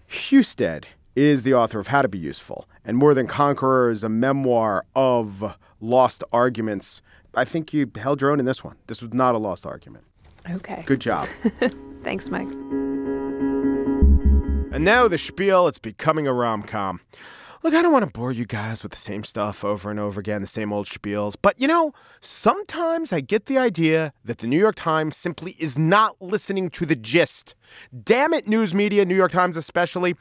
Hustad 0.08 0.86
is 1.16 1.44
the 1.44 1.54
author 1.54 1.78
of 1.78 1.86
How 1.86 2.02
to 2.02 2.08
Be 2.08 2.18
Useful 2.18 2.68
and 2.84 2.96
More 2.96 3.14
Than 3.14 3.26
Conquerors, 3.26 4.02
a 4.02 4.08
memoir 4.08 4.84
of 4.96 5.56
lost 5.80 6.24
arguments. 6.32 7.00
I 7.34 7.44
think 7.44 7.72
you 7.72 7.90
held 7.96 8.20
your 8.20 8.30
own 8.30 8.40
in 8.40 8.46
this 8.46 8.64
one. 8.64 8.76
This 8.88 9.00
was 9.00 9.12
not 9.12 9.34
a 9.34 9.38
lost 9.38 9.64
argument. 9.64 10.04
Okay. 10.50 10.82
Good 10.86 11.00
job. 11.00 11.28
Thanks, 12.02 12.28
Mike. 12.28 12.48
And 14.74 14.84
now 14.84 15.06
the 15.06 15.18
spiel, 15.18 15.68
it's 15.68 15.78
becoming 15.78 16.26
a 16.26 16.32
rom 16.32 16.64
com. 16.64 17.00
Look, 17.62 17.74
I 17.74 17.80
don't 17.80 17.92
want 17.92 18.04
to 18.04 18.10
bore 18.10 18.32
you 18.32 18.44
guys 18.44 18.82
with 18.82 18.90
the 18.90 18.98
same 18.98 19.22
stuff 19.22 19.64
over 19.64 19.88
and 19.88 20.00
over 20.00 20.18
again, 20.18 20.40
the 20.40 20.48
same 20.48 20.72
old 20.72 20.88
spiels. 20.88 21.36
But 21.40 21.54
you 21.60 21.68
know, 21.68 21.94
sometimes 22.22 23.12
I 23.12 23.20
get 23.20 23.46
the 23.46 23.56
idea 23.56 24.12
that 24.24 24.38
the 24.38 24.48
New 24.48 24.58
York 24.58 24.74
Times 24.74 25.16
simply 25.16 25.52
is 25.60 25.78
not 25.78 26.20
listening 26.20 26.70
to 26.70 26.86
the 26.86 26.96
gist. 26.96 27.54
Damn 28.02 28.34
it, 28.34 28.48
news 28.48 28.74
media, 28.74 29.04
New 29.04 29.14
York 29.14 29.30
Times 29.30 29.56
especially. 29.56 30.16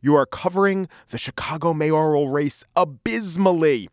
You 0.00 0.16
are 0.16 0.26
covering 0.26 0.88
the 1.10 1.18
Chicago 1.18 1.72
mayoral 1.72 2.28
race 2.28 2.64
abysmally. 2.74 3.88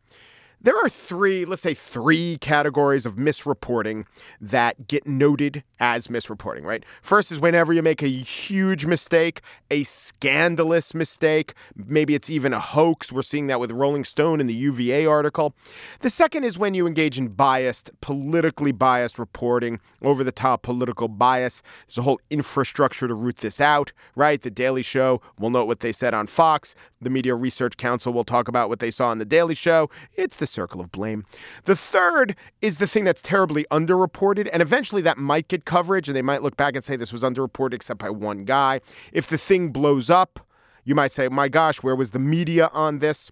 There 0.61 0.75
are 0.77 0.89
three, 0.89 1.45
let's 1.45 1.61
say 1.61 1.73
three 1.73 2.37
categories 2.39 3.05
of 3.05 3.15
misreporting 3.15 4.05
that 4.41 4.87
get 4.87 5.07
noted 5.07 5.63
as 5.79 6.07
misreporting, 6.07 6.63
right? 6.63 6.83
First 7.01 7.31
is 7.31 7.39
whenever 7.39 7.71
you 7.71 7.81
make 7.81 8.03
a 8.03 8.07
huge 8.07 8.85
mistake, 8.85 9.41
a 9.71 9.83
scandalous 9.85 10.93
mistake, 10.93 11.53
maybe 11.75 12.13
it's 12.13 12.29
even 12.29 12.51
a 12.51 12.59
hoax. 12.59 13.09
We're 13.09 13.21
seeing 13.21 13.47
that 13.47 13.61
with 13.61 13.71
Rolling 13.71 14.03
Stone 14.03 14.41
in 14.41 14.47
the 14.47 14.53
UVA 14.53 15.05
article. 15.05 15.53
The 16.01 16.09
second 16.09 16.43
is 16.43 16.57
when 16.57 16.73
you 16.73 16.85
engage 16.85 17.17
in 17.17 17.29
biased, 17.29 17.89
politically 18.01 18.73
biased 18.73 19.17
reporting, 19.17 19.79
over 20.01 20.23
the 20.23 20.31
top 20.31 20.61
political 20.61 21.07
bias. 21.07 21.61
There's 21.87 21.97
a 21.97 22.01
whole 22.01 22.19
infrastructure 22.29 23.07
to 23.07 23.13
root 23.13 23.37
this 23.37 23.61
out, 23.61 23.91
right? 24.15 24.41
The 24.41 24.51
Daily 24.51 24.81
Show 24.81 25.21
will 25.39 25.49
note 25.49 25.65
what 25.65 25.79
they 25.79 25.91
said 25.91 26.13
on 26.13 26.27
Fox. 26.27 26.75
The 27.01 27.09
Media 27.09 27.35
Research 27.35 27.77
Council 27.77 28.11
will 28.11 28.23
talk 28.23 28.47
about 28.47 28.69
what 28.69 28.79
they 28.79 28.91
saw 28.91 29.07
on 29.07 29.19
The 29.19 29.25
Daily 29.25 29.55
Show. 29.55 29.89
It's 30.15 30.37
the 30.37 30.47
circle 30.49 30.81
of 30.81 30.91
blame. 30.91 31.25
The 31.65 31.75
third 31.75 32.35
is 32.61 32.77
the 32.77 32.87
thing 32.87 33.03
that's 33.03 33.21
terribly 33.21 33.65
underreported, 33.71 34.49
and 34.51 34.61
eventually 34.61 35.01
that 35.03 35.17
might 35.17 35.47
get 35.47 35.65
coverage, 35.65 36.07
and 36.07 36.15
they 36.15 36.21
might 36.21 36.43
look 36.43 36.57
back 36.57 36.75
and 36.75 36.83
say 36.83 36.95
this 36.95 37.13
was 37.13 37.23
underreported 37.23 37.73
except 37.73 37.99
by 37.99 38.09
one 38.09 38.45
guy. 38.45 38.81
If 39.11 39.27
the 39.27 39.37
thing 39.37 39.69
blows 39.69 40.09
up, 40.09 40.39
you 40.83 40.95
might 40.95 41.11
say, 41.11 41.27
my 41.27 41.47
gosh, 41.47 41.83
where 41.83 41.95
was 41.95 42.11
the 42.11 42.19
media 42.19 42.69
on 42.73 42.99
this? 42.99 43.31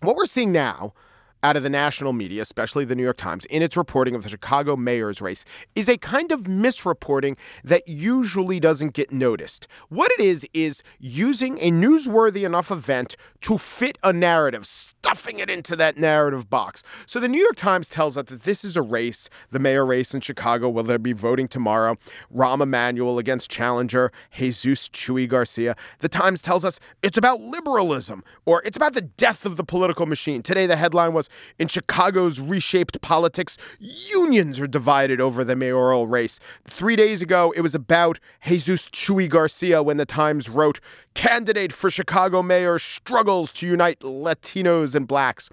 What 0.00 0.16
we're 0.16 0.26
seeing 0.26 0.52
now 0.52 0.94
out 1.42 1.56
of 1.56 1.62
the 1.62 1.70
national 1.70 2.12
media, 2.12 2.42
especially 2.42 2.84
the 2.84 2.94
New 2.94 3.02
York 3.02 3.16
Times, 3.16 3.44
in 3.46 3.62
its 3.62 3.76
reporting 3.76 4.14
of 4.14 4.22
the 4.22 4.28
Chicago 4.28 4.76
mayor's 4.76 5.20
race, 5.20 5.44
is 5.74 5.88
a 5.88 5.96
kind 5.96 6.32
of 6.32 6.42
misreporting 6.42 7.36
that 7.64 7.86
usually 7.88 8.60
doesn't 8.60 8.92
get 8.92 9.10
noticed. 9.10 9.66
What 9.88 10.10
it 10.12 10.20
is, 10.20 10.46
is 10.52 10.82
using 10.98 11.58
a 11.58 11.70
newsworthy 11.70 12.44
enough 12.44 12.70
event 12.70 13.16
to 13.42 13.56
fit 13.56 13.96
a 14.02 14.12
narrative, 14.12 14.66
stuffing 14.66 15.38
it 15.38 15.48
into 15.48 15.76
that 15.76 15.96
narrative 15.96 16.50
box. 16.50 16.82
So 17.06 17.20
the 17.20 17.28
New 17.28 17.40
York 17.40 17.56
Times 17.56 17.88
tells 17.88 18.16
us 18.16 18.26
that 18.26 18.42
this 18.42 18.64
is 18.64 18.76
a 18.76 18.82
race, 18.82 19.30
the 19.50 19.58
mayor 19.58 19.86
race 19.86 20.12
in 20.12 20.20
Chicago, 20.20 20.68
where 20.68 20.84
they'll 20.84 20.98
be 20.98 21.12
voting 21.12 21.48
tomorrow. 21.48 21.96
Rahm 22.34 22.62
Emanuel 22.62 23.18
against 23.18 23.50
challenger 23.50 24.12
Jesus 24.36 24.88
Chuy 24.90 25.26
Garcia. 25.26 25.74
The 26.00 26.08
Times 26.08 26.42
tells 26.42 26.64
us 26.64 26.80
it's 27.02 27.16
about 27.16 27.40
liberalism 27.40 28.22
or 28.44 28.62
it's 28.64 28.76
about 28.76 28.92
the 28.92 29.00
death 29.00 29.46
of 29.46 29.56
the 29.56 29.64
political 29.64 30.04
machine. 30.04 30.42
Today, 30.42 30.66
the 30.66 30.76
headline 30.76 31.14
was 31.14 31.29
In 31.58 31.68
Chicago's 31.68 32.40
reshaped 32.40 33.00
politics, 33.00 33.56
unions 33.78 34.58
are 34.60 34.66
divided 34.66 35.20
over 35.20 35.44
the 35.44 35.56
mayoral 35.56 36.06
race. 36.06 36.40
Three 36.68 36.96
days 36.96 37.22
ago, 37.22 37.52
it 37.56 37.60
was 37.60 37.74
about 37.74 38.18
Jesus 38.46 38.88
Chuy 38.90 39.28
Garcia 39.28 39.82
when 39.82 39.96
the 39.96 40.06
Times 40.06 40.48
wrote, 40.48 40.80
Candidate 41.14 41.72
for 41.72 41.90
Chicago 41.90 42.42
mayor 42.42 42.78
struggles 42.78 43.52
to 43.54 43.66
unite 43.66 44.00
Latinos 44.00 44.94
and 44.94 45.08
blacks. 45.08 45.50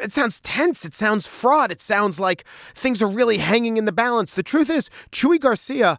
It 0.00 0.12
sounds 0.12 0.40
tense. 0.40 0.84
It 0.84 0.94
sounds 0.94 1.26
fraud. 1.26 1.70
It 1.70 1.82
sounds 1.82 2.18
like 2.18 2.44
things 2.74 3.02
are 3.02 3.08
really 3.08 3.38
hanging 3.38 3.76
in 3.76 3.84
the 3.84 3.92
balance. 3.92 4.34
The 4.34 4.42
truth 4.42 4.70
is, 4.70 4.88
Chuy 5.12 5.38
Garcia 5.38 5.98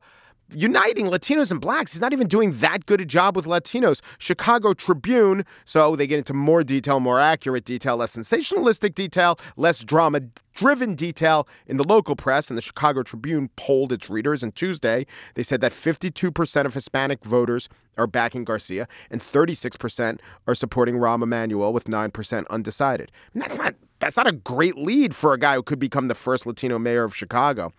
uniting 0.52 1.08
Latinos 1.08 1.52
and 1.52 1.60
blacks. 1.60 1.92
He's 1.92 2.02
not 2.02 2.14
even 2.14 2.28
doing 2.28 2.58
that 2.60 2.86
good 2.86 3.02
a 3.02 3.06
job 3.06 3.36
with 3.36 3.46
Latinos. 3.46 4.02
Chicago 4.18 4.74
Tribune, 4.74 5.46
so 5.66 5.96
they 5.96 6.08
get 6.08 6.18
into 6.18 6.34
more 6.34 6.64
detail, 6.64 7.00
more 7.00 7.20
accurate 7.20 7.66
detail, 7.66 7.98
less 7.98 8.16
sensationalistic 8.16 8.96
detail, 8.96 9.40
less 9.56 9.80
drama 9.80 10.22
driven 10.58 10.96
detail 10.96 11.48
in 11.68 11.78
the 11.78 11.84
local 11.84 12.16
press. 12.16 12.50
And 12.50 12.58
the 12.58 12.62
Chicago 12.62 13.04
Tribune 13.04 13.50
polled 13.56 13.94
its 13.94 14.10
readers 14.10 14.44
And 14.44 14.52
Tuesday. 14.52 15.06
They 15.36 15.44
said 15.44 15.62
that 15.62 15.72
52% 15.72 16.66
of 16.66 16.74
Hispanic 16.74 17.24
voters 17.24 17.70
are 17.98 18.08
backing 18.08 18.44
Garcia 18.44 18.88
and 19.10 19.22
36% 19.22 20.20
are 20.48 20.56
supporting 20.56 20.96
Rahm 20.96 21.24
Emanuel 21.24 21.72
with 21.72 21.86
9% 21.86 22.46
undecided. 22.50 23.12
And 23.34 23.42
that's 23.42 23.58
not 23.58 23.76
that's 24.00 24.18
not 24.18 24.28
a 24.28 24.32
great 24.32 24.78
lead 24.78 25.16
for 25.16 25.34
a 25.34 25.40
guy 25.40 25.56
who 25.56 25.64
could 25.64 25.80
become 25.80 26.08
the 26.08 26.14
first 26.14 26.46
Latino 26.46 26.78
mayor 26.78 27.04
of 27.04 27.16
Chicago. 27.16 27.74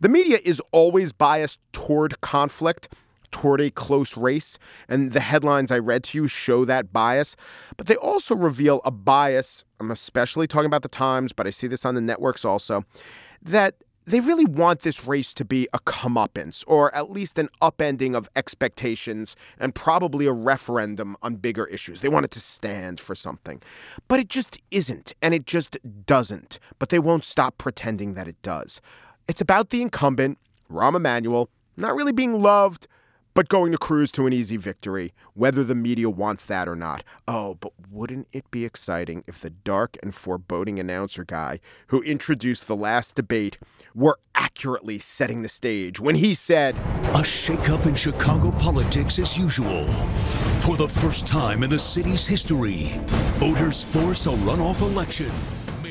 The 0.00 0.08
media 0.08 0.38
is 0.44 0.60
always 0.70 1.12
biased 1.12 1.58
toward 1.72 2.20
conflict, 2.20 2.88
toward 3.32 3.60
a 3.60 3.70
close 3.70 4.16
race, 4.16 4.58
and 4.88 5.12
the 5.12 5.20
headlines 5.20 5.72
I 5.72 5.78
read 5.78 6.04
to 6.04 6.18
you 6.18 6.28
show 6.28 6.64
that 6.66 6.92
bias. 6.92 7.34
But 7.76 7.86
they 7.86 7.96
also 7.96 8.34
reveal 8.34 8.80
a 8.84 8.90
bias, 8.90 9.64
I'm 9.80 9.90
especially 9.90 10.46
talking 10.46 10.66
about 10.66 10.82
the 10.82 10.88
Times, 10.88 11.32
but 11.32 11.46
I 11.46 11.50
see 11.50 11.66
this 11.66 11.84
on 11.84 11.94
the 11.94 12.00
networks 12.00 12.44
also, 12.44 12.84
that 13.42 13.74
they 14.04 14.20
really 14.20 14.44
want 14.44 14.80
this 14.80 15.06
race 15.06 15.32
to 15.34 15.44
be 15.44 15.68
a 15.72 15.78
comeuppance, 15.78 16.64
or 16.66 16.92
at 16.94 17.10
least 17.10 17.38
an 17.38 17.48
upending 17.60 18.16
of 18.16 18.28
expectations, 18.34 19.36
and 19.60 19.74
probably 19.74 20.26
a 20.26 20.32
referendum 20.32 21.16
on 21.22 21.36
bigger 21.36 21.66
issues. 21.66 22.00
They 22.00 22.08
want 22.08 22.24
it 22.24 22.32
to 22.32 22.40
stand 22.40 22.98
for 22.98 23.14
something. 23.14 23.62
But 24.08 24.18
it 24.18 24.28
just 24.28 24.58
isn't, 24.72 25.14
and 25.22 25.34
it 25.34 25.46
just 25.46 25.78
doesn't. 26.04 26.58
But 26.80 26.88
they 26.88 26.98
won't 26.98 27.24
stop 27.24 27.58
pretending 27.58 28.14
that 28.14 28.26
it 28.26 28.40
does. 28.42 28.80
It's 29.28 29.40
about 29.40 29.70
the 29.70 29.82
incumbent, 29.82 30.38
Rahm 30.70 30.96
Emanuel, 30.96 31.48
not 31.76 31.94
really 31.94 32.12
being 32.12 32.40
loved, 32.40 32.88
but 33.34 33.48
going 33.48 33.72
to 33.72 33.78
cruise 33.78 34.12
to 34.12 34.26
an 34.26 34.32
easy 34.32 34.56
victory, 34.56 35.12
whether 35.34 35.64
the 35.64 35.74
media 35.74 36.10
wants 36.10 36.44
that 36.44 36.68
or 36.68 36.76
not. 36.76 37.02
Oh, 37.26 37.54
but 37.54 37.72
wouldn't 37.90 38.28
it 38.32 38.50
be 38.50 38.64
exciting 38.64 39.24
if 39.26 39.40
the 39.40 39.50
dark 39.50 39.96
and 40.02 40.14
foreboding 40.14 40.78
announcer 40.78 41.24
guy 41.24 41.60
who 41.88 42.02
introduced 42.02 42.66
the 42.66 42.76
last 42.76 43.14
debate 43.14 43.58
were 43.94 44.18
accurately 44.34 44.98
setting 44.98 45.42
the 45.42 45.48
stage 45.48 46.00
when 46.00 46.14
he 46.14 46.34
said, 46.34 46.74
A 47.14 47.22
shakeup 47.22 47.86
in 47.86 47.94
Chicago 47.94 48.50
politics 48.52 49.18
as 49.18 49.38
usual. 49.38 49.86
For 50.60 50.76
the 50.76 50.88
first 50.88 51.26
time 51.26 51.62
in 51.62 51.70
the 51.70 51.78
city's 51.78 52.26
history, 52.26 52.92
voters 53.36 53.82
force 53.82 54.26
a 54.26 54.30
runoff 54.30 54.80
election. 54.80 55.30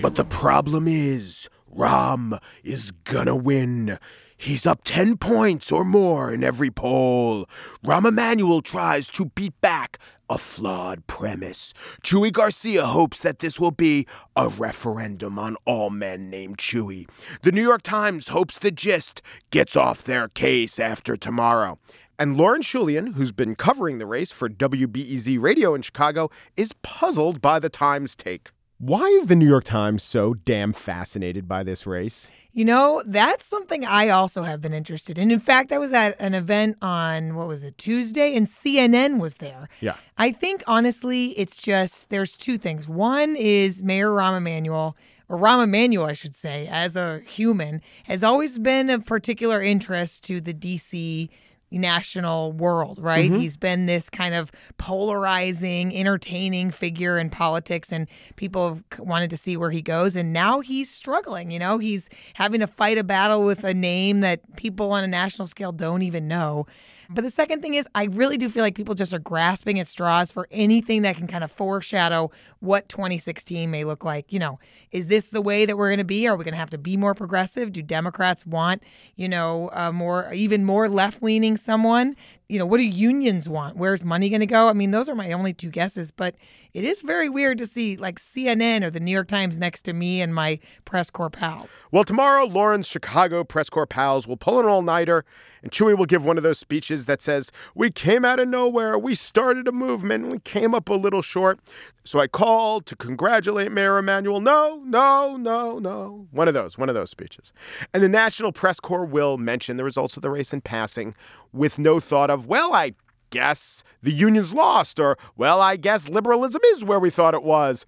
But 0.01 0.15
the 0.15 0.25
problem 0.25 0.87
is, 0.87 1.49
Rahm 1.75 2.39
is 2.63 2.91
gonna 3.05 3.35
win. 3.35 3.97
He's 4.41 4.65
up 4.65 4.81
10 4.85 5.17
points 5.17 5.71
or 5.71 5.85
more 5.85 6.33
in 6.33 6.43
every 6.43 6.71
poll. 6.71 7.47
Rahm 7.85 8.07
Emanuel 8.07 8.63
tries 8.63 9.07
to 9.09 9.25
beat 9.25 9.53
back 9.61 9.99
a 10.31 10.39
flawed 10.39 11.05
premise. 11.05 11.75
Chuy 12.03 12.33
Garcia 12.33 12.87
hopes 12.87 13.19
that 13.19 13.37
this 13.37 13.59
will 13.59 13.69
be 13.69 14.07
a 14.35 14.47
referendum 14.47 15.37
on 15.37 15.57
all 15.65 15.91
men 15.91 16.31
named 16.31 16.57
Chuy. 16.57 17.07
The 17.43 17.51
New 17.51 17.61
York 17.61 17.83
Times 17.83 18.29
hopes 18.29 18.57
the 18.57 18.71
gist 18.71 19.21
gets 19.51 19.75
off 19.75 20.05
their 20.05 20.29
case 20.29 20.79
after 20.79 21.15
tomorrow. 21.15 21.77
And 22.17 22.35
Lauren 22.35 22.63
Chooljian, 22.63 23.13
who's 23.13 23.31
been 23.31 23.53
covering 23.53 23.99
the 23.99 24.07
race 24.07 24.31
for 24.31 24.49
WBEZ 24.49 25.39
Radio 25.39 25.75
in 25.75 25.83
Chicago, 25.83 26.31
is 26.57 26.73
puzzled 26.81 27.41
by 27.41 27.59
the 27.59 27.69
Times 27.69 28.15
take. 28.15 28.49
Why 28.83 29.05
is 29.05 29.27
the 29.27 29.35
New 29.35 29.47
York 29.47 29.65
Times 29.65 30.01
so 30.01 30.33
damn 30.33 30.73
fascinated 30.73 31.47
by 31.47 31.61
this 31.61 31.85
race? 31.85 32.27
You 32.51 32.65
know, 32.65 33.03
that's 33.05 33.45
something 33.45 33.85
I 33.85 34.09
also 34.09 34.41
have 34.41 34.59
been 34.59 34.73
interested 34.73 35.19
in. 35.19 35.29
In 35.29 35.39
fact, 35.39 35.71
I 35.71 35.77
was 35.77 35.93
at 35.93 36.19
an 36.19 36.33
event 36.33 36.79
on, 36.81 37.35
what 37.35 37.47
was 37.47 37.63
it, 37.63 37.77
Tuesday, 37.77 38.35
and 38.35 38.47
CNN 38.47 39.19
was 39.19 39.37
there. 39.37 39.69
Yeah. 39.81 39.97
I 40.17 40.31
think, 40.31 40.63
honestly, 40.65 41.37
it's 41.37 41.57
just 41.57 42.09
there's 42.09 42.35
two 42.35 42.57
things. 42.57 42.87
One 42.87 43.35
is 43.35 43.83
Mayor 43.83 44.09
Rahm 44.09 44.35
Emanuel, 44.35 44.97
or 45.29 45.37
Rahm 45.37 45.63
Emanuel, 45.63 46.07
I 46.07 46.13
should 46.13 46.33
say, 46.33 46.67
as 46.67 46.95
a 46.95 47.19
human, 47.19 47.83
has 48.05 48.23
always 48.23 48.57
been 48.57 48.89
of 48.89 49.05
particular 49.05 49.61
interest 49.61 50.23
to 50.23 50.41
the 50.41 50.55
DC 50.55 51.29
national 51.79 52.51
world, 52.51 52.99
right? 52.99 53.31
Mhm. 53.31 53.39
He's 53.39 53.57
been 53.57 53.85
this 53.85 54.09
kind 54.09 54.35
of 54.35 54.51
polarizing, 54.77 55.95
entertaining 55.95 56.71
figure 56.71 57.17
in 57.17 57.29
politics, 57.29 57.91
and 57.91 58.07
people 58.35 58.67
have 58.69 58.83
wanted 58.99 59.29
to 59.29 59.37
see 59.37 59.57
where 59.57 59.71
he 59.71 59.81
goes. 59.81 60.15
And 60.15 60.33
now 60.33 60.59
he's 60.59 60.89
struggling. 60.89 61.51
You 61.51 61.59
know, 61.59 61.77
he's 61.77 62.09
having 62.35 62.59
to 62.59 62.67
fight 62.67 62.97
a 62.97 63.03
battle 63.03 63.43
with 63.43 63.63
a 63.63 63.73
name 63.73 64.19
that 64.21 64.41
people 64.57 64.91
on 64.91 65.03
a 65.03 65.07
national 65.07 65.47
scale 65.47 65.71
don't 65.71 66.01
even 66.01 66.27
know. 66.27 66.65
But 67.13 67.23
the 67.23 67.29
second 67.29 67.61
thing 67.61 67.73
is, 67.73 67.87
I 67.93 68.05
really 68.05 68.37
do 68.37 68.47
feel 68.47 68.63
like 68.63 68.73
people 68.73 68.95
just 68.95 69.13
are 69.13 69.19
grasping 69.19 69.79
at 69.79 69.87
straws 69.87 70.31
for 70.31 70.47
anything 70.49 71.01
that 71.01 71.17
can 71.17 71.27
kind 71.27 71.43
of 71.43 71.51
foreshadow 71.51 72.31
what 72.59 72.87
2016 72.87 73.69
may 73.69 73.83
look 73.83 74.05
like. 74.05 74.31
You 74.31 74.39
know, 74.39 74.59
is 74.91 75.07
this 75.07 75.27
the 75.27 75.41
way 75.41 75.65
that 75.65 75.77
we're 75.77 75.89
going 75.89 75.97
to 75.97 76.05
be? 76.05 76.27
Are 76.27 76.37
we 76.37 76.45
going 76.45 76.53
to 76.53 76.59
have 76.59 76.69
to 76.69 76.77
be 76.77 76.95
more 76.95 77.13
progressive? 77.13 77.73
Do 77.73 77.81
Democrats 77.81 78.45
want, 78.45 78.83
you 79.15 79.27
know, 79.27 79.69
a 79.73 79.91
more, 79.91 80.31
even 80.33 80.63
more 80.63 80.87
left 80.87 81.21
leaning 81.21 81.57
someone? 81.57 82.15
You 82.51 82.59
know, 82.59 82.65
what 82.65 82.79
do 82.79 82.83
unions 82.83 83.47
want? 83.47 83.77
Where's 83.77 84.03
money 84.03 84.27
going 84.27 84.41
to 84.41 84.45
go? 84.45 84.67
I 84.67 84.73
mean, 84.73 84.91
those 84.91 85.07
are 85.07 85.15
my 85.15 85.31
only 85.31 85.53
two 85.53 85.69
guesses, 85.69 86.11
but 86.11 86.35
it 86.73 86.83
is 86.83 87.01
very 87.01 87.29
weird 87.29 87.57
to 87.59 87.65
see 87.65 87.95
like 87.95 88.19
CNN 88.19 88.83
or 88.83 88.89
the 88.89 88.99
New 88.99 89.11
York 89.11 89.29
Times 89.29 89.57
next 89.57 89.83
to 89.83 89.93
me 89.93 90.21
and 90.21 90.35
my 90.35 90.59
press 90.83 91.09
corps 91.09 91.29
pals. 91.29 91.69
Well, 91.91 92.03
tomorrow, 92.03 92.45
Lauren's 92.45 92.87
Chicago 92.87 93.45
press 93.45 93.69
corps 93.69 93.87
pals 93.87 94.27
will 94.27 94.35
pull 94.35 94.59
an 94.59 94.65
all 94.65 94.81
nighter, 94.81 95.23
and 95.63 95.71
Chuy 95.71 95.97
will 95.97 96.05
give 96.05 96.25
one 96.25 96.37
of 96.37 96.43
those 96.43 96.59
speeches 96.59 97.05
that 97.05 97.21
says, 97.21 97.51
We 97.75 97.91
came 97.91 98.25
out 98.25 98.39
of 98.39 98.47
nowhere, 98.47 98.97
we 98.97 99.15
started 99.15 99.67
a 99.67 99.71
movement, 99.71 100.27
we 100.27 100.39
came 100.39 100.73
up 100.73 100.89
a 100.89 100.93
little 100.93 101.21
short. 101.21 101.59
So 102.03 102.19
I 102.19 102.27
called 102.27 102.87
to 102.87 102.95
congratulate 102.95 103.71
Mayor 103.71 103.99
Emanuel. 103.99 104.41
No, 104.41 104.81
no, 104.85 105.37
no, 105.37 105.77
no. 105.77 106.27
One 106.31 106.47
of 106.47 106.55
those, 106.55 106.75
one 106.75 106.89
of 106.89 106.95
those 106.95 107.11
speeches. 107.11 107.53
And 107.93 108.01
the 108.01 108.09
National 108.09 108.51
Press 108.51 108.79
Corps 108.79 109.05
will 109.05 109.37
mention 109.37 109.77
the 109.77 109.83
results 109.83 110.15
of 110.15 110.23
the 110.23 110.31
race 110.31 110.51
in 110.51 110.61
passing 110.61 111.13
with 111.53 111.79
no 111.79 111.99
thought 111.99 112.29
of, 112.29 112.47
well, 112.47 112.73
I 112.73 112.93
guess 113.29 113.83
the 114.03 114.11
unions 114.11 114.53
lost, 114.53 114.99
or, 114.99 115.17
well, 115.37 115.61
I 115.61 115.77
guess 115.77 116.07
liberalism 116.09 116.61
is 116.73 116.83
where 116.83 116.99
we 116.99 117.09
thought 117.09 117.33
it 117.33 117.43
was, 117.43 117.85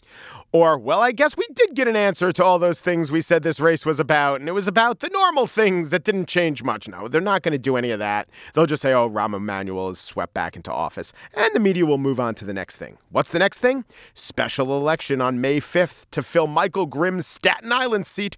or, 0.54 0.78
well, 0.78 1.02
I 1.02 1.12
guess 1.12 1.36
we 1.36 1.46
did 1.56 1.74
get 1.74 1.88
an 1.88 1.96
answer 1.96 2.32
to 2.32 2.44
all 2.44 2.60
those 2.60 2.80
things 2.80 3.12
we 3.12 3.22
said 3.22 3.42
this 3.42 3.60
race 3.60 3.86
was 3.88 4.00
about, 4.00 4.40
and 4.40 4.48
it 4.48 4.52
was 4.52 4.68
about 4.68 5.00
the 5.00 5.10
normal 5.10 5.48
things 5.48 5.90
that 5.90 6.04
didn't 6.04 6.28
change 6.28 6.62
much. 6.64 6.88
No, 6.88 7.08
they're 7.08 7.22
not 7.22 7.42
going 7.42 7.54
to 7.54 7.58
do 7.58 7.76
any 7.76 7.90
of 7.90 7.98
that. 7.98 8.30
They'll 8.54 8.68
just 8.68 8.84
say, 8.84 8.94
oh, 8.94 9.10
Rahm 9.10 9.36
Emanuel 9.36 9.90
is 9.90 10.00
swept 10.00 10.36
back 10.36 10.56
into 10.56 10.72
office, 10.72 11.12
and 11.34 11.50
the 11.54 11.60
media 11.60 11.88
will 11.88 11.98
move 11.98 12.20
on 12.20 12.36
to 12.36 12.46
the 12.46 12.54
next 12.54 12.78
thing. 12.78 12.98
What's 13.10 13.32
the 13.32 13.40
next 13.40 13.62
thing? 13.62 13.84
Special 14.14 14.78
election 14.78 15.22
on 15.22 15.42
May 15.42 15.60
5th 15.60 16.06
to 16.12 16.22
fill 16.22 16.48
Michael 16.48 16.88
Grimm's 16.88 17.26
Staten 17.26 17.72
Island 17.72 18.06
seat. 18.06 18.38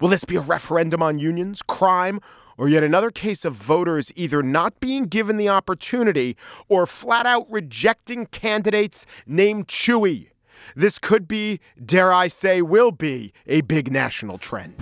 Will 0.00 0.08
this 0.08 0.24
be 0.24 0.36
a 0.36 0.40
referendum 0.40 1.02
on 1.02 1.18
unions, 1.18 1.62
crime, 1.62 2.20
or 2.58 2.68
yet 2.68 2.82
another 2.82 3.10
case 3.10 3.44
of 3.44 3.54
voters 3.54 4.12
either 4.16 4.42
not 4.42 4.78
being 4.80 5.04
given 5.04 5.36
the 5.36 5.48
opportunity 5.48 6.36
or 6.68 6.86
flat 6.86 7.26
out 7.26 7.50
rejecting 7.50 8.26
candidates 8.26 9.06
named 9.26 9.68
Chuy. 9.68 10.28
This 10.74 10.98
could 10.98 11.28
be, 11.28 11.60
dare 11.84 12.12
I 12.12 12.28
say, 12.28 12.62
will 12.62 12.92
be 12.92 13.32
a 13.46 13.60
big 13.62 13.92
national 13.92 14.38
trend. 14.38 14.74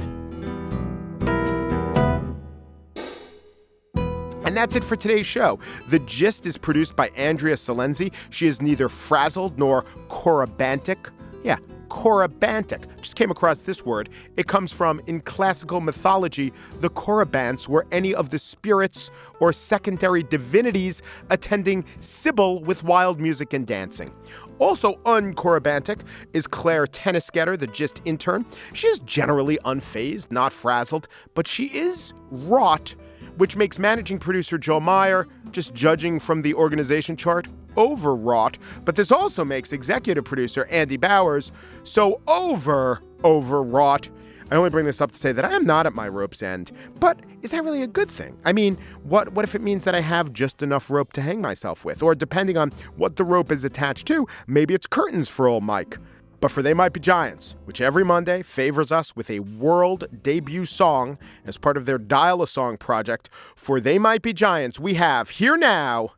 And 4.44 4.54
that's 4.54 4.76
it 4.76 4.84
for 4.84 4.94
today's 4.94 5.26
show. 5.26 5.58
The 5.88 5.98
Gist 6.00 6.46
is 6.46 6.58
produced 6.58 6.94
by 6.94 7.08
Andrea 7.16 7.56
Silenzi. 7.56 8.12
She 8.30 8.46
is 8.46 8.60
neither 8.60 8.88
frazzled 8.88 9.58
nor 9.58 9.84
corybantic. 10.08 11.08
Yeah, 11.42 11.56
corybantic. 11.94 12.88
Just 13.00 13.14
came 13.14 13.30
across 13.30 13.60
this 13.60 13.86
word. 13.86 14.08
It 14.36 14.48
comes 14.48 14.72
from, 14.72 15.00
in 15.06 15.20
classical 15.20 15.80
mythology, 15.80 16.52
the 16.80 16.90
Corybants 16.90 17.68
were 17.68 17.86
any 17.92 18.12
of 18.12 18.30
the 18.30 18.38
spirits 18.40 19.12
or 19.38 19.52
secondary 19.52 20.24
divinities 20.24 21.02
attending 21.30 21.84
Cybele 22.00 22.64
with 22.64 22.82
wild 22.82 23.20
music 23.20 23.52
and 23.52 23.64
dancing. 23.64 24.12
Also 24.58 24.96
uncorybantic 25.04 26.00
is 26.32 26.48
Claire 26.48 26.86
Tennisgetter, 26.86 27.56
the 27.56 27.68
Gist 27.68 28.02
intern. 28.04 28.44
She 28.72 28.88
is 28.88 28.98
generally 29.00 29.58
unfazed, 29.64 30.32
not 30.32 30.52
frazzled, 30.52 31.06
but 31.34 31.46
she 31.46 31.66
is 31.66 32.12
wrought, 32.32 32.96
which 33.36 33.56
makes 33.56 33.78
managing 33.78 34.18
producer 34.18 34.58
Joe 34.58 34.80
Meyer, 34.80 35.26
just 35.50 35.74
judging 35.74 36.18
from 36.18 36.42
the 36.42 36.54
organization 36.54 37.16
chart, 37.16 37.46
overwrought. 37.76 38.58
But 38.84 38.96
this 38.96 39.10
also 39.10 39.44
makes 39.44 39.72
executive 39.72 40.24
producer 40.24 40.66
Andy 40.70 40.96
Bowers 40.96 41.52
so 41.84 42.20
over 42.26 43.02
overwrought. 43.24 44.08
I 44.50 44.56
only 44.56 44.70
bring 44.70 44.84
this 44.84 45.00
up 45.00 45.10
to 45.12 45.18
say 45.18 45.32
that 45.32 45.44
I 45.44 45.52
am 45.54 45.64
not 45.64 45.86
at 45.86 45.94
my 45.94 46.06
rope's 46.06 46.42
end. 46.42 46.70
But 47.00 47.18
is 47.42 47.50
that 47.52 47.64
really 47.64 47.82
a 47.82 47.86
good 47.86 48.10
thing? 48.10 48.36
I 48.44 48.52
mean, 48.52 48.76
what 49.02 49.32
what 49.32 49.44
if 49.44 49.54
it 49.54 49.62
means 49.62 49.84
that 49.84 49.94
I 49.94 50.00
have 50.00 50.32
just 50.32 50.62
enough 50.62 50.90
rope 50.90 51.12
to 51.14 51.22
hang 51.22 51.40
myself 51.40 51.84
with? 51.84 52.02
Or 52.02 52.14
depending 52.14 52.56
on 52.56 52.70
what 52.96 53.16
the 53.16 53.24
rope 53.24 53.50
is 53.50 53.64
attached 53.64 54.06
to, 54.08 54.26
maybe 54.46 54.74
it's 54.74 54.86
curtains 54.86 55.28
for 55.28 55.48
old 55.48 55.64
Mike. 55.64 55.98
But 56.40 56.50
for 56.50 56.62
They 56.62 56.74
Might 56.74 56.92
Be 56.92 57.00
Giants, 57.00 57.56
which 57.64 57.80
every 57.80 58.04
Monday 58.04 58.42
favors 58.42 58.92
us 58.92 59.16
with 59.16 59.30
a 59.30 59.40
world 59.40 60.04
debut 60.22 60.66
song 60.66 61.18
as 61.46 61.56
part 61.56 61.76
of 61.76 61.86
their 61.86 61.98
Dial 61.98 62.42
a 62.42 62.46
Song 62.46 62.76
project, 62.76 63.30
for 63.56 63.80
They 63.80 63.98
Might 63.98 64.22
Be 64.22 64.32
Giants, 64.32 64.78
we 64.78 64.94
have 64.94 65.30
Here 65.30 65.56
Now, 65.56 66.12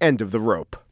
End 0.00 0.20
of 0.20 0.30
the 0.30 0.40
Rope. 0.40 0.83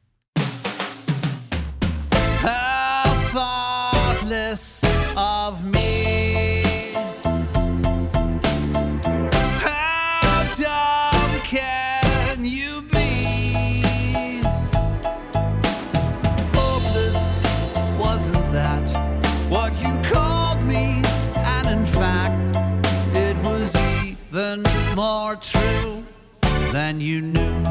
Than 26.72 27.00
you 27.02 27.20
knew. 27.20 27.62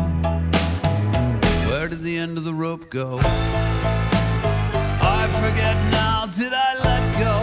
Where 1.68 1.88
did 1.88 2.04
the 2.04 2.20
end 2.20 2.38
of 2.38 2.44
the 2.44 2.54
rope 2.54 2.88
go? 2.92 3.20
I 5.02 5.28
forget 5.42 5.76
now, 5.92 6.28
did 6.28 6.54
I 6.54 6.76
let 6.84 7.04
go? 7.18 7.36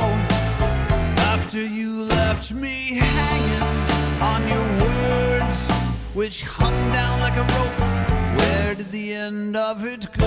After 1.20 1.60
you 1.60 2.04
left 2.04 2.52
me 2.52 2.94
hanging 2.94 4.22
on 4.22 4.46
your 4.46 4.66
words, 4.84 5.68
which 6.14 6.44
hung 6.44 6.92
down 6.92 7.18
like 7.18 7.36
a 7.36 7.46
rope. 7.56 8.38
Where 8.38 8.76
did 8.76 8.92
the 8.92 9.14
end 9.14 9.56
of 9.56 9.84
it 9.84 10.06
go? 10.12 10.26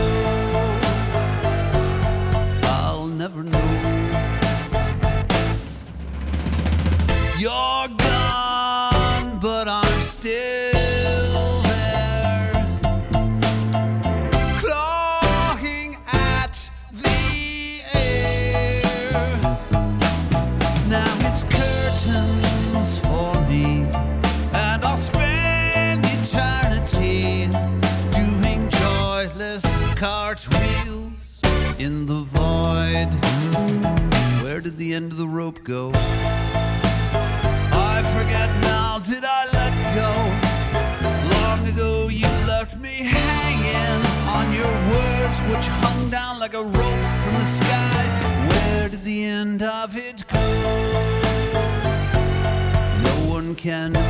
I'll 2.64 3.08
never 3.08 3.42
know. 3.42 3.70
You're 7.40 8.01
in 31.82 32.06
the 32.06 32.22
void. 32.38 33.10
Where 34.44 34.62
did 34.62 34.78
the 34.78 34.94
end 34.94 35.12
of 35.14 35.18
the 35.18 35.28
rope 35.28 35.64
go? 35.64 35.92
I 37.74 38.04
forget 38.16 38.50
now, 38.62 39.00
did 39.00 39.24
I 39.26 39.48
let 39.52 39.74
go? 39.96 40.12
Long 41.38 41.68
ago 41.68 42.08
you 42.08 42.28
left 42.46 42.78
me 42.78 42.96
hanging 43.18 44.06
on 44.38 44.54
your 44.54 44.74
words, 44.94 45.40
which 45.50 45.68
hung 45.82 46.12
down 46.12 46.38
like 46.40 46.54
a 46.54 46.62
rope 46.62 47.04
from 47.24 47.34
the 47.34 47.50
sky. 47.60 48.02
Where 48.48 48.88
did 48.88 49.04
the 49.04 49.24
end 49.24 49.64
of 49.64 49.98
it 49.98 50.24
go? 50.28 50.40
No 53.02 53.16
one 53.28 53.56
can 53.56 54.01